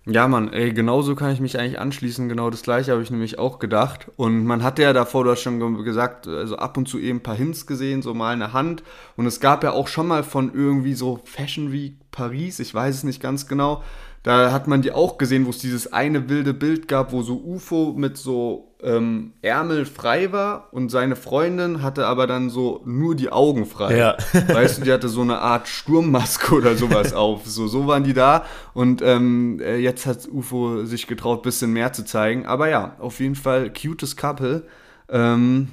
[0.05, 2.27] Ja, Mann, ey, genauso kann ich mich eigentlich anschließen.
[2.27, 4.11] Genau das gleiche habe ich nämlich auch gedacht.
[4.17, 7.23] Und man hatte ja davor, du hast schon gesagt, also ab und zu eben ein
[7.23, 8.83] paar Hints gesehen, so mal eine Hand.
[9.15, 12.95] Und es gab ja auch schon mal von irgendwie so Fashion Week Paris, ich weiß
[12.95, 13.83] es nicht ganz genau,
[14.23, 17.35] da hat man die auch gesehen, wo es dieses eine wilde Bild gab, wo so
[17.43, 23.15] UFO mit so ähm, Ärmel frei war und seine Freundin hatte aber dann so nur
[23.15, 23.97] die Augen frei.
[23.97, 24.17] Ja.
[24.47, 27.45] weißt du, die hatte so eine Art Sturmmaske oder sowas auf.
[27.45, 31.91] So, so waren die da und ähm, äh, jetzt hat UFO sich getraut, bisschen mehr
[31.91, 32.45] zu zeigen.
[32.45, 34.63] Aber ja, auf jeden Fall cutes Couple.
[35.09, 35.67] Ähm,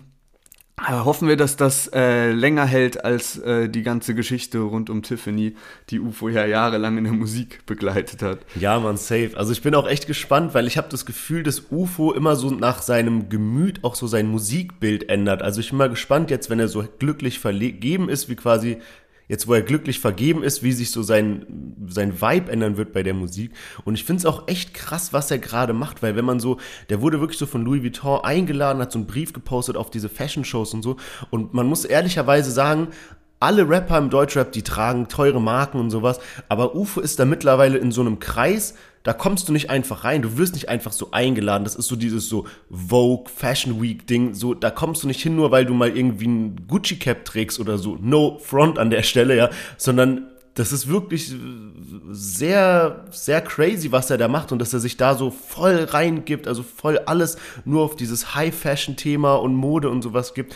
[0.88, 5.54] Hoffen wir, dass das äh, länger hält als äh, die ganze Geschichte rund um Tiffany,
[5.90, 8.38] die UFO ja jahrelang in der Musik begleitet hat.
[8.58, 9.32] Ja, man, safe.
[9.36, 12.50] Also ich bin auch echt gespannt, weil ich habe das Gefühl, dass UFO immer so
[12.50, 15.42] nach seinem Gemüt auch so sein Musikbild ändert.
[15.42, 18.78] Also ich bin mal gespannt jetzt, wenn er so glücklich vergeben ist, wie quasi
[19.30, 21.46] jetzt wo er glücklich vergeben ist, wie sich so sein,
[21.88, 23.52] sein Vibe ändern wird bei der Musik.
[23.84, 26.58] Und ich finde es auch echt krass, was er gerade macht, weil wenn man so,
[26.88, 30.08] der wurde wirklich so von Louis Vuitton eingeladen, hat so einen Brief gepostet auf diese
[30.08, 30.96] Fashion-Shows und so.
[31.30, 32.88] Und man muss ehrlicherweise sagen,
[33.38, 37.78] alle Rapper im Deutschrap, die tragen teure Marken und sowas, aber UFO ist da mittlerweile
[37.78, 41.10] in so einem Kreis, da kommst du nicht einfach rein, du wirst nicht einfach so
[41.12, 41.64] eingeladen.
[41.64, 45.36] Das ist so dieses so Vogue, Fashion Week Ding, so, da kommst du nicht hin,
[45.36, 47.96] nur weil du mal irgendwie ein Gucci Cap trägst oder so.
[48.00, 51.32] No front an der Stelle, ja, sondern das ist wirklich
[52.10, 56.46] sehr, sehr crazy, was er da macht und dass er sich da so voll reingibt,
[56.46, 60.54] also voll alles nur auf dieses High-Fashion-Thema und Mode und sowas gibt.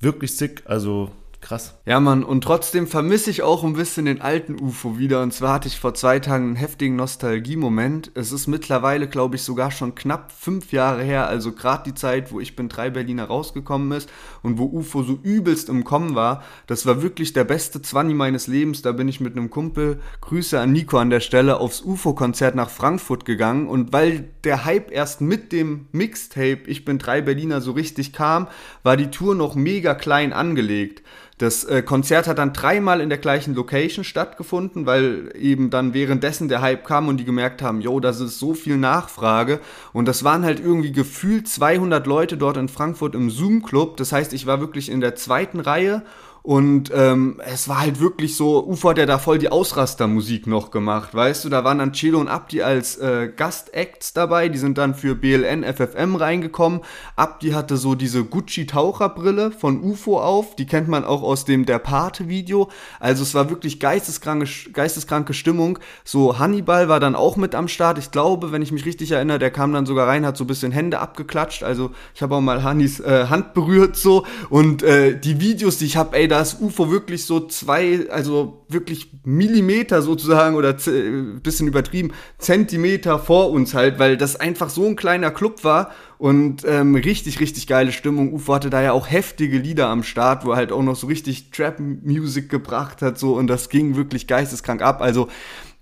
[0.00, 1.10] Wirklich sick, also
[1.44, 1.74] Krass.
[1.84, 5.22] Ja, Mann, und trotzdem vermisse ich auch ein bisschen den alten UFO wieder.
[5.22, 8.12] Und zwar hatte ich vor zwei Tagen einen heftigen Nostalgie-Moment.
[8.14, 11.26] Es ist mittlerweile, glaube ich, sogar schon knapp fünf Jahre her.
[11.26, 14.08] Also gerade die Zeit, wo ich bin drei Berliner rausgekommen ist
[14.42, 16.42] und wo UFO so übelst im Kommen war.
[16.66, 18.80] Das war wirklich der beste Zwanni meines Lebens.
[18.80, 22.70] Da bin ich mit einem Kumpel, Grüße an Nico an der Stelle, aufs UFO-Konzert nach
[22.70, 23.68] Frankfurt gegangen.
[23.68, 28.48] Und weil der Hype erst mit dem Mixtape Ich bin drei Berliner so richtig kam,
[28.82, 31.02] war die Tour noch mega klein angelegt.
[31.38, 36.48] Das äh, Konzert hat dann dreimal in der gleichen Location stattgefunden, weil eben dann währenddessen
[36.48, 39.58] der Hype kam und die gemerkt haben, yo, das ist so viel Nachfrage.
[39.92, 43.96] Und das waren halt irgendwie gefühlt 200 Leute dort in Frankfurt im Zoom-Club.
[43.96, 46.02] Das heißt, ich war wirklich in der zweiten Reihe
[46.46, 50.70] und ähm, es war halt wirklich so, Ufo hat ja da voll die Ausrastermusik noch
[50.70, 51.48] gemacht, weißt du?
[51.48, 55.64] Da waren dann Chelo und Abdi als äh, Gastacts dabei, die sind dann für BLN
[55.64, 56.82] FFM reingekommen.
[57.16, 61.78] Abdi hatte so diese Gucci-Taucherbrille von Ufo auf, die kennt man auch aus dem Der
[61.78, 62.68] Pate-Video.
[63.00, 65.78] Also es war wirklich geisteskranke, geisteskranke Stimmung.
[66.04, 67.96] So Hannibal war dann auch mit am Start.
[67.96, 70.48] Ich glaube, wenn ich mich richtig erinnere, der kam dann sogar rein, hat so ein
[70.48, 71.62] bisschen Hände abgeklatscht.
[71.62, 74.26] Also ich habe auch mal Hannis äh, Hand berührt so.
[74.50, 78.64] Und äh, die Videos, die ich habe, ey, da ist UFO wirklich so zwei, also
[78.68, 84.96] wirklich Millimeter sozusagen oder bisschen übertrieben, Zentimeter vor uns halt, weil das einfach so ein
[84.96, 88.32] kleiner Club war und ähm, richtig, richtig geile Stimmung.
[88.32, 91.06] UFO hatte da ja auch heftige Lieder am Start, wo er halt auch noch so
[91.06, 95.02] richtig Trap-Music gebracht hat so und das ging wirklich geisteskrank ab.
[95.02, 95.28] Also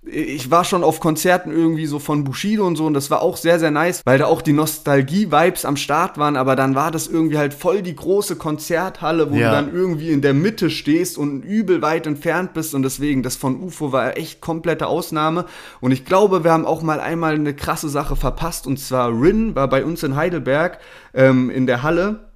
[0.04, 3.36] ich war schon auf Konzerten irgendwie so von Bushido und so und das war auch
[3.36, 7.06] sehr, sehr nice, weil da auch die Nostalgie-Vibes am Start waren, aber dann war das
[7.06, 9.50] irgendwie halt voll die große Konzerthalle, wo ja.
[9.50, 13.36] du dann irgendwie in der Mitte stehst und übel weit entfernt bist und deswegen, das
[13.36, 15.46] von UFO war echt komplette Ausnahme
[15.80, 19.54] und ich glaube, wir haben auch mal einmal eine krasse Sache verpasst und zwar Rin
[19.54, 20.78] war bei uns in Heidelberg
[21.14, 22.31] ähm, in der Halle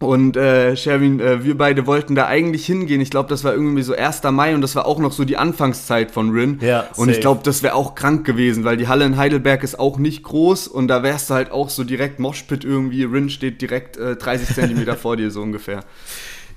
[0.00, 3.02] und äh, Sherwin, äh, wir beide wollten da eigentlich hingehen.
[3.02, 4.22] Ich glaube, das war irgendwie so 1.
[4.32, 6.58] Mai und das war auch noch so die Anfangszeit von Rin.
[6.62, 7.10] Ja, und safe.
[7.10, 10.22] ich glaube, das wäre auch krank gewesen, weil die Halle in Heidelberg ist auch nicht
[10.22, 13.04] groß und da wärst du halt auch so direkt Moshpit irgendwie.
[13.04, 15.84] Rin steht direkt äh, 30 Zentimeter vor dir so ungefähr.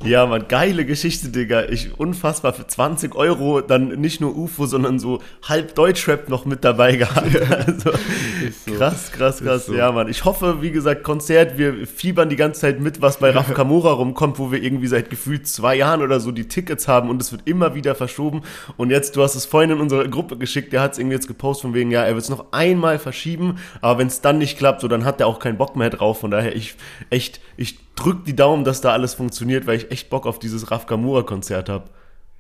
[0.06, 1.70] Ja, man, geile Geschichte, Digga.
[1.70, 6.66] Ich unfassbar für 20 Euro dann nicht nur UFO, sondern so halb Deutschrap noch mit
[6.66, 7.40] dabei gehabt.
[7.52, 7.92] Also,
[8.66, 8.74] so.
[8.74, 9.68] Krass, krass, krass.
[9.68, 9.74] So.
[9.74, 10.10] Ja, Mann.
[10.10, 13.94] Ich hoffe, wie gesagt, Konzert, wir fiebern die ganze Zeit mit, was bei Raf Kamora
[13.94, 17.32] rumkommt, wo wir irgendwie seit gefühlt zwei Jahren oder so die Tickets haben und es
[17.32, 18.42] wird immer wieder verschoben.
[18.76, 21.28] Und jetzt, du hast es vorhin in unsere Gruppe geschickt, der hat es irgendwie jetzt
[21.28, 24.58] gepostet von wegen, ja, er wird es noch einmal verschieben, aber wenn es dann nicht
[24.58, 26.20] klappt, so dann hat er auch keinen Bock mehr drauf.
[26.20, 26.76] Von daher, ich
[27.10, 30.72] echt, ich drück die Daumen, dass da alles funktioniert, weil ich echt Bock auf dieses
[30.72, 31.90] Raf Kamura-Konzert habe.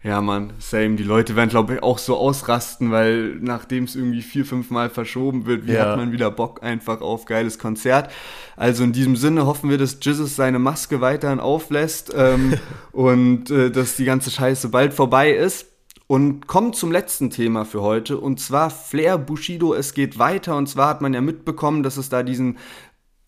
[0.03, 0.97] Ja, Mann, same.
[0.97, 4.89] Die Leute werden, glaube ich, auch so ausrasten, weil nachdem es irgendwie vier, fünf Mal
[4.89, 5.85] verschoben wird, wie ja.
[5.85, 8.11] hat man wieder Bock einfach auf geiles Konzert.
[8.57, 12.55] Also in diesem Sinne hoffen wir, dass Jesus seine Maske weiterhin auflässt ähm,
[12.91, 15.67] und äh, dass die ganze Scheiße bald vorbei ist.
[16.05, 19.73] Und kommen zum letzten Thema für heute und zwar Flair Bushido.
[19.73, 22.57] Es geht weiter und zwar hat man ja mitbekommen, dass es da diesen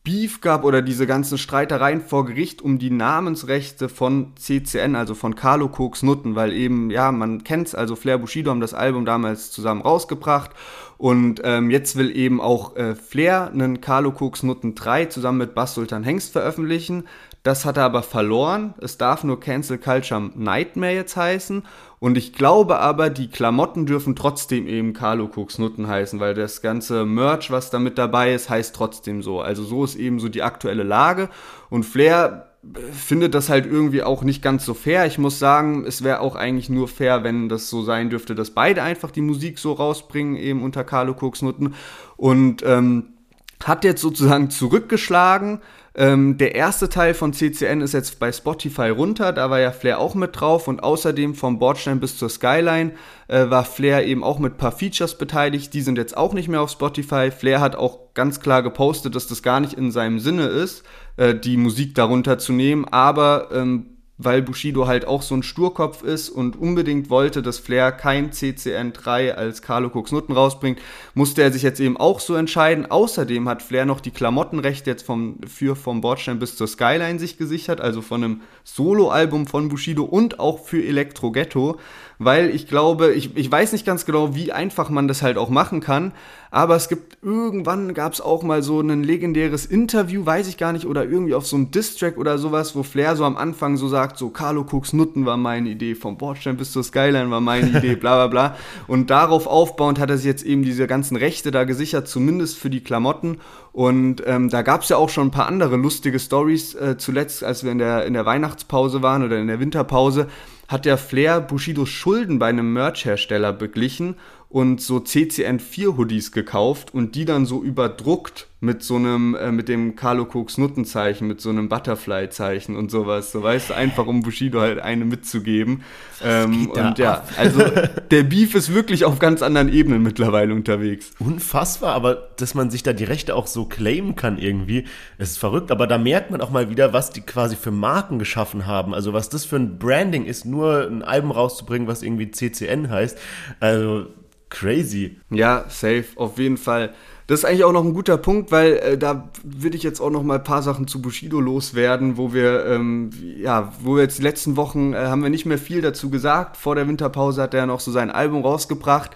[0.05, 5.35] Beef gab oder diese ganzen Streitereien vor Gericht um die Namensrechte von CCN, also von
[5.35, 9.49] Carlo Koks Nutten, weil eben, ja, man kennt's, also Flair Bushido haben das Album damals
[9.49, 10.51] zusammen rausgebracht
[10.97, 15.55] und ähm, jetzt will eben auch äh, Flair einen Carlo Koks Nutten 3 zusammen mit
[15.55, 17.05] Bass Sultan Hengst veröffentlichen.
[17.41, 18.73] Das hat er aber verloren.
[18.79, 21.63] Es darf nur Cancel Culture Nightmare jetzt heißen.
[22.05, 26.61] Und ich glaube aber, die Klamotten dürfen trotzdem eben Carlo Cooks Nutten heißen, weil das
[26.61, 29.41] ganze Merch, was da mit dabei ist, heißt trotzdem so.
[29.41, 31.29] Also so ist eben so die aktuelle Lage.
[31.71, 32.51] Und Flair
[32.91, 35.07] findet das halt irgendwie auch nicht ganz so fair.
[35.07, 38.51] Ich muss sagen, es wäre auch eigentlich nur fair, wenn das so sein dürfte, dass
[38.51, 41.73] beide einfach die Musik so rausbringen, eben unter Carlo Cooks Nutten.
[42.17, 43.15] Und ähm,
[43.63, 45.59] hat jetzt sozusagen zurückgeschlagen,
[45.97, 49.99] ähm, der erste Teil von CCN ist jetzt bei Spotify runter, da war ja Flair
[49.99, 52.91] auch mit drauf und außerdem vom Bordstein bis zur Skyline
[53.29, 56.61] äh, war Flair eben auch mit paar Features beteiligt, die sind jetzt auch nicht mehr
[56.61, 57.31] auf Spotify.
[57.31, 60.83] Flair hat auch ganz klar gepostet, dass das gar nicht in seinem Sinne ist,
[61.15, 66.01] äh, die Musik darunter zu nehmen, aber ähm, weil Bushido halt auch so ein Sturkopf
[66.03, 70.79] ist und unbedingt wollte, dass Flair kein CCN3 als Carlo Cooks Nutten rausbringt,
[71.13, 72.85] musste er sich jetzt eben auch so entscheiden.
[72.85, 77.37] Außerdem hat Flair noch die Klamottenrechte jetzt vom, für vom Bordstein bis zur Skyline sich
[77.37, 81.77] gesichert, also von einem Soloalbum von Bushido und auch für Elektro Ghetto
[82.19, 85.49] weil ich glaube, ich, ich weiß nicht ganz genau, wie einfach man das halt auch
[85.49, 86.13] machen kann,
[86.55, 90.71] aber es gibt irgendwann gab es auch mal so ein legendäres Interview, weiß ich gar
[90.71, 93.89] nicht, oder irgendwie auf so einem Distrack oder sowas, wo Flair so am Anfang so
[93.89, 97.77] sagt, so Carlo Cooks Nutten war meine Idee, vom Bordstein bis zur Skyline war meine
[97.77, 98.57] Idee, bla bla bla.
[98.87, 102.69] Und darauf aufbauend hat er sich jetzt eben diese ganzen Rechte da gesichert, zumindest für
[102.69, 103.39] die Klamotten.
[103.73, 107.43] Und ähm, da gab es ja auch schon ein paar andere lustige Stories äh, zuletzt,
[107.43, 110.27] als wir in der, in der Weihnachtspause waren oder in der Winterpause
[110.67, 114.15] hat der Flair Bushidos Schulden bei einem Merch-Hersteller beglichen
[114.55, 119.67] und so CCN4 Hoodies gekauft und die dann so überdruckt mit so einem, äh, mit
[119.67, 123.33] dem Carlo Cooks Nuttenzeichen, mit so einem Butterfly-Zeichen und sowas.
[123.33, 125.83] So weißt du, einfach um Bushido halt eine mitzugeben.
[126.23, 127.31] Ähm, und ja, ab?
[127.37, 127.63] also
[128.11, 131.11] der Beef ist wirklich auf ganz anderen Ebenen mittlerweile unterwegs.
[131.19, 134.85] Unfassbar, aber dass man sich da die Rechte auch so claimen kann irgendwie,
[135.17, 135.69] ist verrückt.
[135.69, 138.93] Aber da merkt man auch mal wieder, was die quasi für Marken geschaffen haben.
[138.93, 143.17] Also was das für ein Branding ist, nur ein Album rauszubringen, was irgendwie CCN heißt.
[143.59, 144.05] Also
[144.49, 145.17] crazy.
[145.29, 146.93] Ja, safe, auf jeden Fall.
[147.27, 150.11] Das ist eigentlich auch noch ein guter Punkt, weil äh, da würde ich jetzt auch
[150.11, 154.19] noch mal ein paar Sachen zu Bushido loswerden, wo wir, ähm, ja, wo wir jetzt
[154.19, 156.55] die letzten Wochen, äh, haben wir nicht mehr viel dazu gesagt.
[156.55, 159.11] Vor der Winterpause hat er ja noch so sein Album rausgebracht.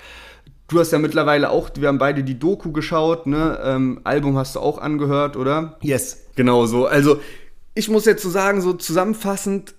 [0.67, 3.59] Du hast ja mittlerweile auch, wir haben beide die Doku geschaut, ne?
[3.63, 5.77] Ähm, Album hast du auch angehört, oder?
[5.81, 6.25] Yes.
[6.35, 6.85] Genau so.
[6.85, 7.19] Also,
[7.73, 9.75] ich muss jetzt so sagen, so zusammenfassend,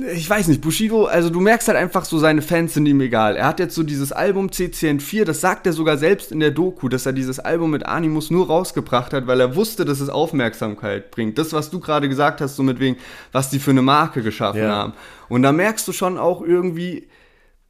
[0.00, 3.36] ich weiß nicht, Bushido, also du merkst halt einfach so, seine Fans sind ihm egal.
[3.36, 6.88] Er hat jetzt so dieses Album CCN4, das sagt er sogar selbst in der Doku,
[6.88, 11.10] dass er dieses Album mit Animus nur rausgebracht hat, weil er wusste, dass es Aufmerksamkeit
[11.10, 11.36] bringt.
[11.36, 12.96] Das, was du gerade gesagt hast, so mit wegen,
[13.32, 14.70] was die für eine Marke geschaffen ja.
[14.70, 14.92] haben.
[15.28, 17.08] Und da merkst du schon auch irgendwie,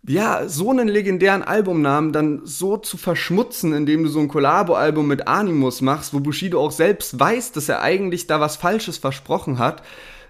[0.06, 5.26] ja, so einen legendären Albumnamen dann so zu verschmutzen, indem du so ein Collabo-Album mit
[5.26, 9.82] Animus machst, wo Bushido auch selbst weiß, dass er eigentlich da was Falsches versprochen hat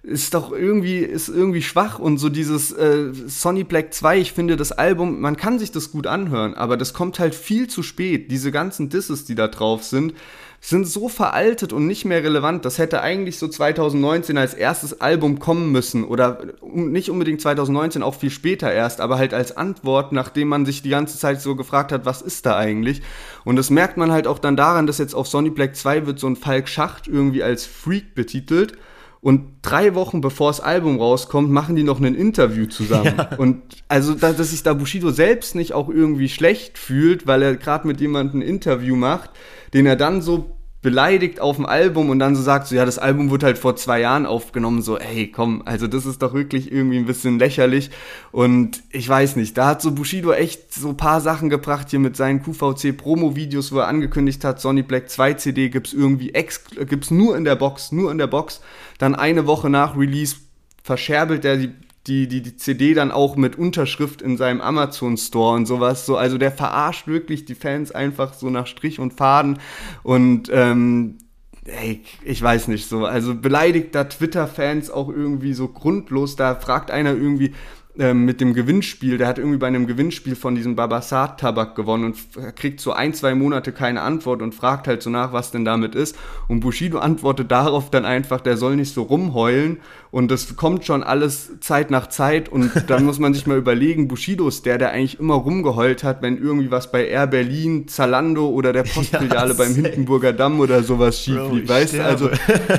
[0.02, 4.56] ist doch irgendwie, ist irgendwie schwach und so dieses äh, Sonny Black 2, ich finde
[4.56, 8.30] das Album, man kann sich das gut anhören, aber das kommt halt viel zu spät.
[8.32, 10.14] Diese ganzen Disses, die da drauf sind,
[10.60, 12.64] sind so veraltet und nicht mehr relevant.
[12.64, 18.16] Das hätte eigentlich so 2019 als erstes Album kommen müssen oder nicht unbedingt 2019, auch
[18.16, 21.92] viel später erst, aber halt als Antwort, nachdem man sich die ganze Zeit so gefragt
[21.92, 23.02] hat, was ist da eigentlich?
[23.44, 26.18] Und das merkt man halt auch dann daran, dass jetzt auf Sonny Black 2 wird
[26.18, 28.74] so ein Falk Schacht irgendwie als Freak betitelt
[29.22, 33.14] und drei Wochen bevor das Album rauskommt, machen die noch ein Interview zusammen.
[33.16, 33.36] Ja.
[33.38, 37.56] Und also, dass, dass sich da Bushido selbst nicht auch irgendwie schlecht fühlt, weil er
[37.56, 39.30] gerade mit jemandem ein Interview macht,
[39.74, 40.50] den er dann so
[40.82, 43.76] beleidigt auf dem Album und dann so sagt, so ja, das Album wurde halt vor
[43.76, 47.90] zwei Jahren aufgenommen, so, hey, komm, also das ist doch wirklich irgendwie ein bisschen lächerlich.
[48.32, 52.16] Und ich weiß nicht, da hat so Bushido echt so paar Sachen gebracht hier mit
[52.16, 57.36] seinen QVC-Promo-Videos, wo er angekündigt hat, Sony Black 2 CD gibt's irgendwie, ex gibt's nur
[57.36, 58.60] in der Box, nur in der Box,
[58.98, 60.36] dann eine Woche nach Release
[60.82, 61.70] verscherbelt er die
[62.06, 66.04] die, die, die CD dann auch mit Unterschrift in seinem Amazon Store und sowas.
[66.04, 69.58] So, also der verarscht wirklich die Fans einfach so nach Strich und Faden.
[70.02, 71.18] Und ähm,
[71.64, 73.06] ey, ich weiß nicht so.
[73.06, 76.34] Also beleidigt da Twitter-Fans auch irgendwie so grundlos.
[76.34, 77.54] Da fragt einer irgendwie,
[77.98, 82.56] ähm, mit dem Gewinnspiel, der hat irgendwie bei einem Gewinnspiel von diesem Babasat-Tabak gewonnen und
[82.56, 85.94] kriegt so ein, zwei Monate keine Antwort und fragt halt so nach, was denn damit
[85.94, 86.16] ist.
[86.48, 89.78] Und Bushido antwortet darauf dann einfach, der soll nicht so rumheulen
[90.10, 94.08] und das kommt schon alles Zeit nach Zeit und dann muss man sich mal überlegen,
[94.08, 98.48] Bushido ist der, der eigentlich immer rumgeheult hat, wenn irgendwie was bei Air Berlin, Zalando
[98.48, 102.04] oder der Postfiliale ja, beim Hindenburger Damm oder sowas schief lief, weißt du?
[102.04, 102.30] Also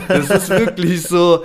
[0.08, 1.44] das ist wirklich so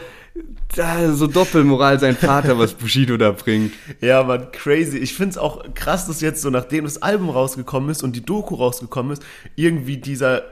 [0.75, 3.73] so Doppelmoral sein Vater, was Bushido da bringt.
[4.01, 4.99] Ja, man, crazy.
[4.99, 8.25] Ich finde es auch krass, dass jetzt so, nachdem das Album rausgekommen ist und die
[8.25, 9.23] Doku rausgekommen ist,
[9.57, 10.43] irgendwie dieser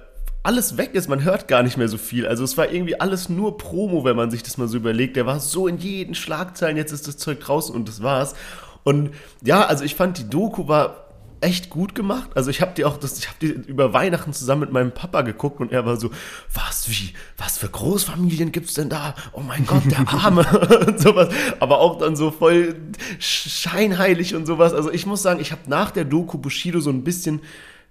[0.43, 2.25] alles weg ist, man hört gar nicht mehr so viel.
[2.27, 5.17] Also es war irgendwie alles nur Promo, wenn man sich das mal so überlegt.
[5.17, 8.37] Der war so in jeden Schlagzeilen, jetzt ist das Zeug draußen und das war's.
[8.85, 9.11] Und
[9.43, 11.06] ja, also ich fand die Doku war
[11.41, 12.31] echt gut gemacht.
[12.35, 15.23] Also ich habe die auch, das, ich habe die über Weihnachten zusammen mit meinem Papa
[15.23, 16.11] geguckt und er war so,
[16.53, 19.15] was, wie, was für Großfamilien gibt's denn da?
[19.33, 20.47] Oh mein Gott, der Arme
[20.87, 21.29] und sowas.
[21.61, 22.77] Aber auch dann so voll
[23.19, 24.73] scheinheilig und sowas.
[24.73, 27.41] Also ich muss sagen, ich habe nach der Doku Bushido so ein bisschen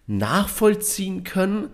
[0.08, 1.70] nachvollziehen können,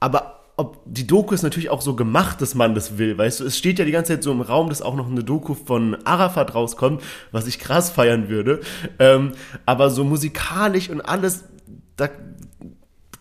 [0.00, 3.44] aber ob die Doku ist natürlich auch so gemacht, dass man das will, weißt du,
[3.44, 5.96] es steht ja die ganze Zeit so im Raum, dass auch noch eine Doku von
[6.04, 7.00] Arafat rauskommt,
[7.30, 8.60] was ich krass feiern würde,
[8.98, 9.32] ähm,
[9.66, 11.44] aber so musikalisch und alles,
[11.96, 12.08] da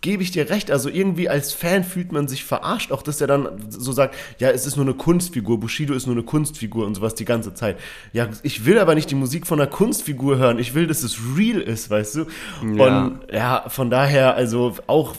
[0.02, 3.28] gebe ich dir recht, also irgendwie als Fan fühlt man sich verarscht, auch dass er
[3.28, 6.96] dann so sagt, ja, es ist nur eine Kunstfigur, Bushido ist nur eine Kunstfigur und
[6.96, 7.78] sowas die ganze Zeit.
[8.14, 11.18] Ja, ich will aber nicht die Musik von einer Kunstfigur hören, ich will, dass es
[11.36, 12.26] real ist, weißt du?
[12.76, 13.06] Ja.
[13.06, 15.16] Und ja, von daher, also auch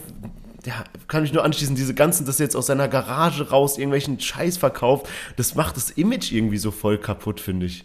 [0.65, 4.21] ja, kann ich nur anschließen, diese ganzen, dass er jetzt aus seiner Garage raus irgendwelchen
[4.21, 7.85] Scheiß verkauft, das macht das Image irgendwie so voll kaputt, finde ich.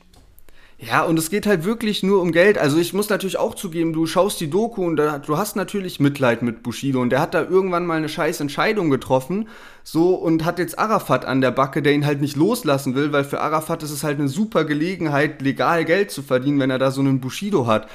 [0.80, 2.58] Ja, und es geht halt wirklich nur um Geld.
[2.58, 6.02] Also ich muss natürlich auch zugeben, du schaust die Doku und da, du hast natürlich
[6.02, 9.48] Mitleid mit Bushido und der hat da irgendwann mal eine scheiß Entscheidung getroffen,
[9.84, 13.24] so und hat jetzt Arafat an der Backe, der ihn halt nicht loslassen will, weil
[13.24, 16.92] für Arafat ist es halt eine super Gelegenheit, legal Geld zu verdienen, wenn er da
[16.92, 17.88] so einen Bushido hat.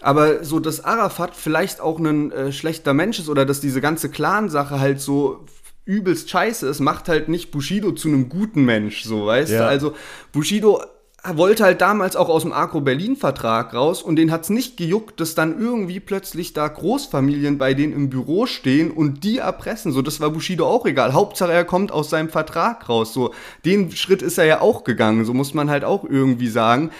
[0.00, 4.08] Aber so, dass Arafat vielleicht auch ein äh, schlechter Mensch ist oder dass diese ganze
[4.08, 5.44] Clan-Sache halt so
[5.84, 9.58] übelst scheiße ist, macht halt nicht Bushido zu einem guten Mensch, so, weißt ja.
[9.60, 9.68] du?
[9.68, 9.94] Also
[10.32, 10.80] Bushido
[11.22, 15.20] wollte halt damals auch aus dem Agro Berlin Vertrag raus und den hat's nicht gejuckt,
[15.20, 19.92] dass dann irgendwie plötzlich da Großfamilien bei denen im Büro stehen und die erpressen.
[19.92, 21.12] So, das war Bushido auch egal.
[21.12, 23.12] Hauptsache er kommt aus seinem Vertrag raus.
[23.12, 23.34] So,
[23.64, 25.24] den Schritt ist er ja auch gegangen.
[25.24, 26.90] So muss man halt auch irgendwie sagen.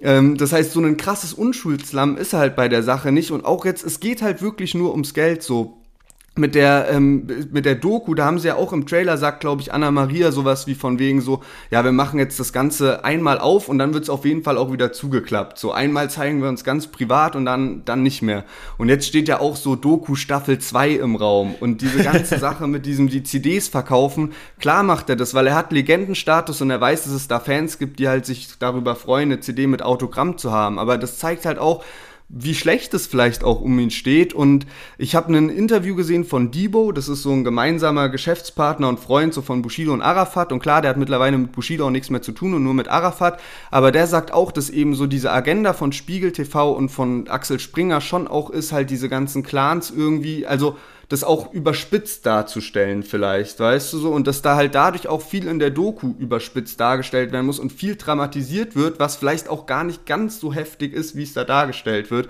[0.00, 3.30] Ähm, das heißt, so ein krasses Unschuldslamm ist halt bei der Sache nicht.
[3.30, 5.42] Und auch jetzt, es geht halt wirklich nur ums Geld.
[5.42, 5.78] So,
[6.38, 9.62] mit der, ähm, mit der Doku, da haben sie ja auch im Trailer, sagt, glaube
[9.62, 13.38] ich, Anna Maria sowas wie von wegen so, ja, wir machen jetzt das Ganze einmal
[13.38, 15.58] auf und dann wird es auf jeden Fall auch wieder zugeklappt.
[15.58, 18.44] So einmal zeigen wir uns ganz privat und dann, dann nicht mehr.
[18.78, 22.66] Und jetzt steht ja auch so Doku Staffel 2 im Raum und diese ganze Sache
[22.66, 26.80] mit diesem, die CDs verkaufen, klar macht er das, weil er hat Legendenstatus und er
[26.80, 30.38] weiß, dass es da Fans gibt, die halt sich darüber freuen, eine CD mit Autogramm
[30.38, 30.78] zu haben.
[30.78, 31.84] Aber das zeigt halt auch,
[32.30, 34.34] wie schlecht es vielleicht auch um ihn steht.
[34.34, 34.66] Und
[34.98, 39.32] ich habe ein Interview gesehen von Debo, das ist so ein gemeinsamer Geschäftspartner und Freund
[39.32, 40.52] so von Bushido und Arafat.
[40.52, 42.88] Und klar, der hat mittlerweile mit Bushido auch nichts mehr zu tun und nur mit
[42.88, 43.40] Arafat.
[43.70, 47.58] Aber der sagt auch, dass eben so diese Agenda von Spiegel TV und von Axel
[47.60, 50.76] Springer schon auch ist, halt diese ganzen Clans irgendwie, also
[51.08, 55.46] das auch überspitzt darzustellen vielleicht, weißt du so, und dass da halt dadurch auch viel
[55.46, 59.84] in der Doku überspitzt dargestellt werden muss und viel dramatisiert wird, was vielleicht auch gar
[59.84, 62.28] nicht ganz so heftig ist, wie es da dargestellt wird.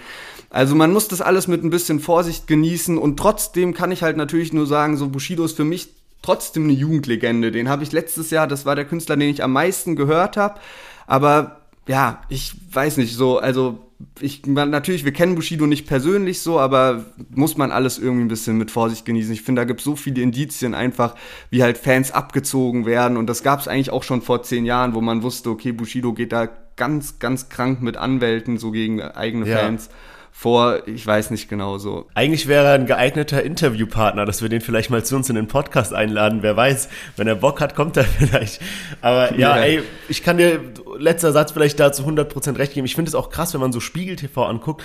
[0.48, 4.16] Also man muss das alles mit ein bisschen Vorsicht genießen und trotzdem kann ich halt
[4.16, 5.88] natürlich nur sagen, so Bushido ist für mich
[6.22, 7.50] trotzdem eine Jugendlegende.
[7.50, 10.60] Den habe ich letztes Jahr, das war der Künstler, den ich am meisten gehört habe,
[11.08, 13.87] aber ja, ich weiß nicht, so, also
[14.20, 18.56] ich, natürlich, wir kennen Bushido nicht persönlich so, aber muss man alles irgendwie ein bisschen
[18.56, 19.32] mit Vorsicht genießen.
[19.32, 21.16] Ich finde, da gibt es so viele Indizien einfach,
[21.50, 23.16] wie halt Fans abgezogen werden.
[23.16, 26.12] Und das gab es eigentlich auch schon vor zehn Jahren, wo man wusste, okay, Bushido
[26.12, 29.58] geht da ganz, ganz krank mit Anwälten so gegen eigene ja.
[29.58, 29.90] Fans
[30.38, 32.06] vor, ich weiß nicht genau so.
[32.14, 35.48] Eigentlich wäre er ein geeigneter Interviewpartner, dass wir den vielleicht mal zu uns in den
[35.48, 36.44] Podcast einladen.
[36.44, 38.60] Wer weiß, wenn er Bock hat, kommt er vielleicht.
[39.00, 39.62] Aber ja, ja.
[39.64, 40.60] ey, ich kann dir,
[40.96, 42.86] letzter Satz vielleicht dazu 100% recht geben.
[42.86, 44.84] Ich finde es auch krass, wenn man so Spiegel TV anguckt.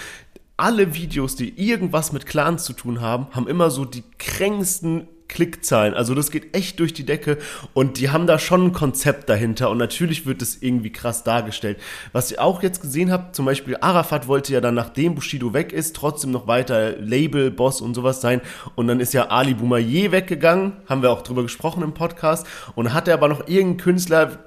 [0.58, 5.94] Alle Videos, die irgendwas mit Clans zu tun haben, haben immer so die kränksten Klickzahlen.
[5.94, 7.38] Also das geht echt durch die Decke
[7.74, 11.80] und die haben da schon ein Konzept dahinter und natürlich wird das irgendwie krass dargestellt.
[12.12, 15.74] Was ich auch jetzt gesehen habe, zum Beispiel Arafat wollte ja dann, nachdem Bushido weg
[15.74, 18.42] ist, trotzdem noch weiter Label, Boss und sowas sein
[18.76, 22.46] und dann ist ja Ali Boumaier weggegangen, haben wir auch drüber gesprochen im Podcast
[22.76, 24.40] und hat er aber noch irgendeinen Künstler,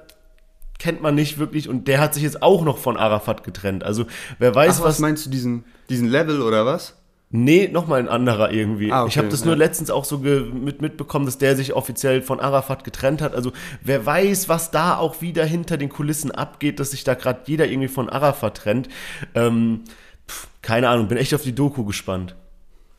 [0.79, 3.83] kennt man nicht wirklich und der hat sich jetzt auch noch von Arafat getrennt.
[3.83, 4.05] Also
[4.39, 6.95] wer weiß, Ach, was, was meinst du diesen diesen Level oder was?
[7.29, 8.91] Nee, nochmal ein anderer irgendwie.
[8.91, 9.47] Ah, okay, ich habe das ja.
[9.47, 13.35] nur letztens auch so mit, mitbekommen, dass der sich offiziell von Arafat getrennt hat.
[13.35, 13.51] Also
[13.83, 17.67] wer weiß, was da auch wieder hinter den Kulissen abgeht, dass sich da gerade jeder
[17.67, 18.87] irgendwie von Arafat trennt.
[19.35, 19.83] Ähm,
[20.29, 22.35] pf, keine Ahnung, bin echt auf die Doku gespannt.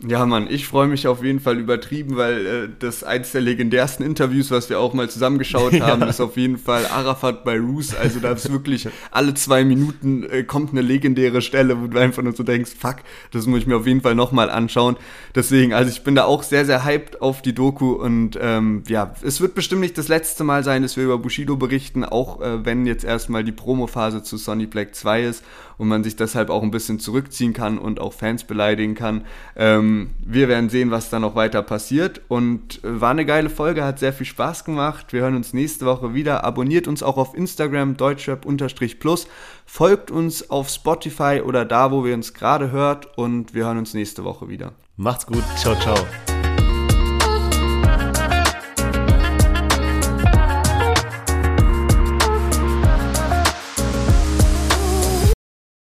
[0.06, 4.06] Ja, Mann, ich freue mich auf jeden Fall übertrieben, weil äh, das eins der legendärsten
[4.06, 6.06] Interviews, was wir auch mal zusammengeschaut haben, ja.
[6.06, 7.96] ist auf jeden Fall Arafat bei Roos.
[7.96, 12.22] Also da ist wirklich alle zwei Minuten äh, kommt eine legendäre Stelle, wo du einfach
[12.22, 12.98] nur so denkst, fuck,
[13.32, 14.96] das muss ich mir auf jeden Fall nochmal anschauen.
[15.34, 19.14] Deswegen, also ich bin da auch sehr, sehr hyped auf die Doku und ähm, ja,
[19.22, 22.64] es wird bestimmt nicht das letzte Mal sein, dass wir über Bushido berichten, auch äh,
[22.64, 25.44] wenn jetzt erstmal die Promophase zu Sonny Black 2 ist
[25.78, 29.24] und man sich deshalb auch ein bisschen zurückziehen kann und auch Fans beleidigen kann.
[29.56, 33.84] Ähm, wir werden sehen, was da noch weiter passiert und äh, war eine geile Folge,
[33.84, 35.12] hat sehr viel Spaß gemacht.
[35.12, 36.44] Wir hören uns nächste Woche wieder.
[36.44, 39.28] Abonniert uns auch auf Instagram deutschrap-plus,
[39.64, 43.94] folgt uns auf Spotify oder da, wo wir uns gerade hört und wir hören uns
[43.94, 44.72] nächste Woche wieder.
[44.96, 46.37] Macht's gut, ciao, ciao.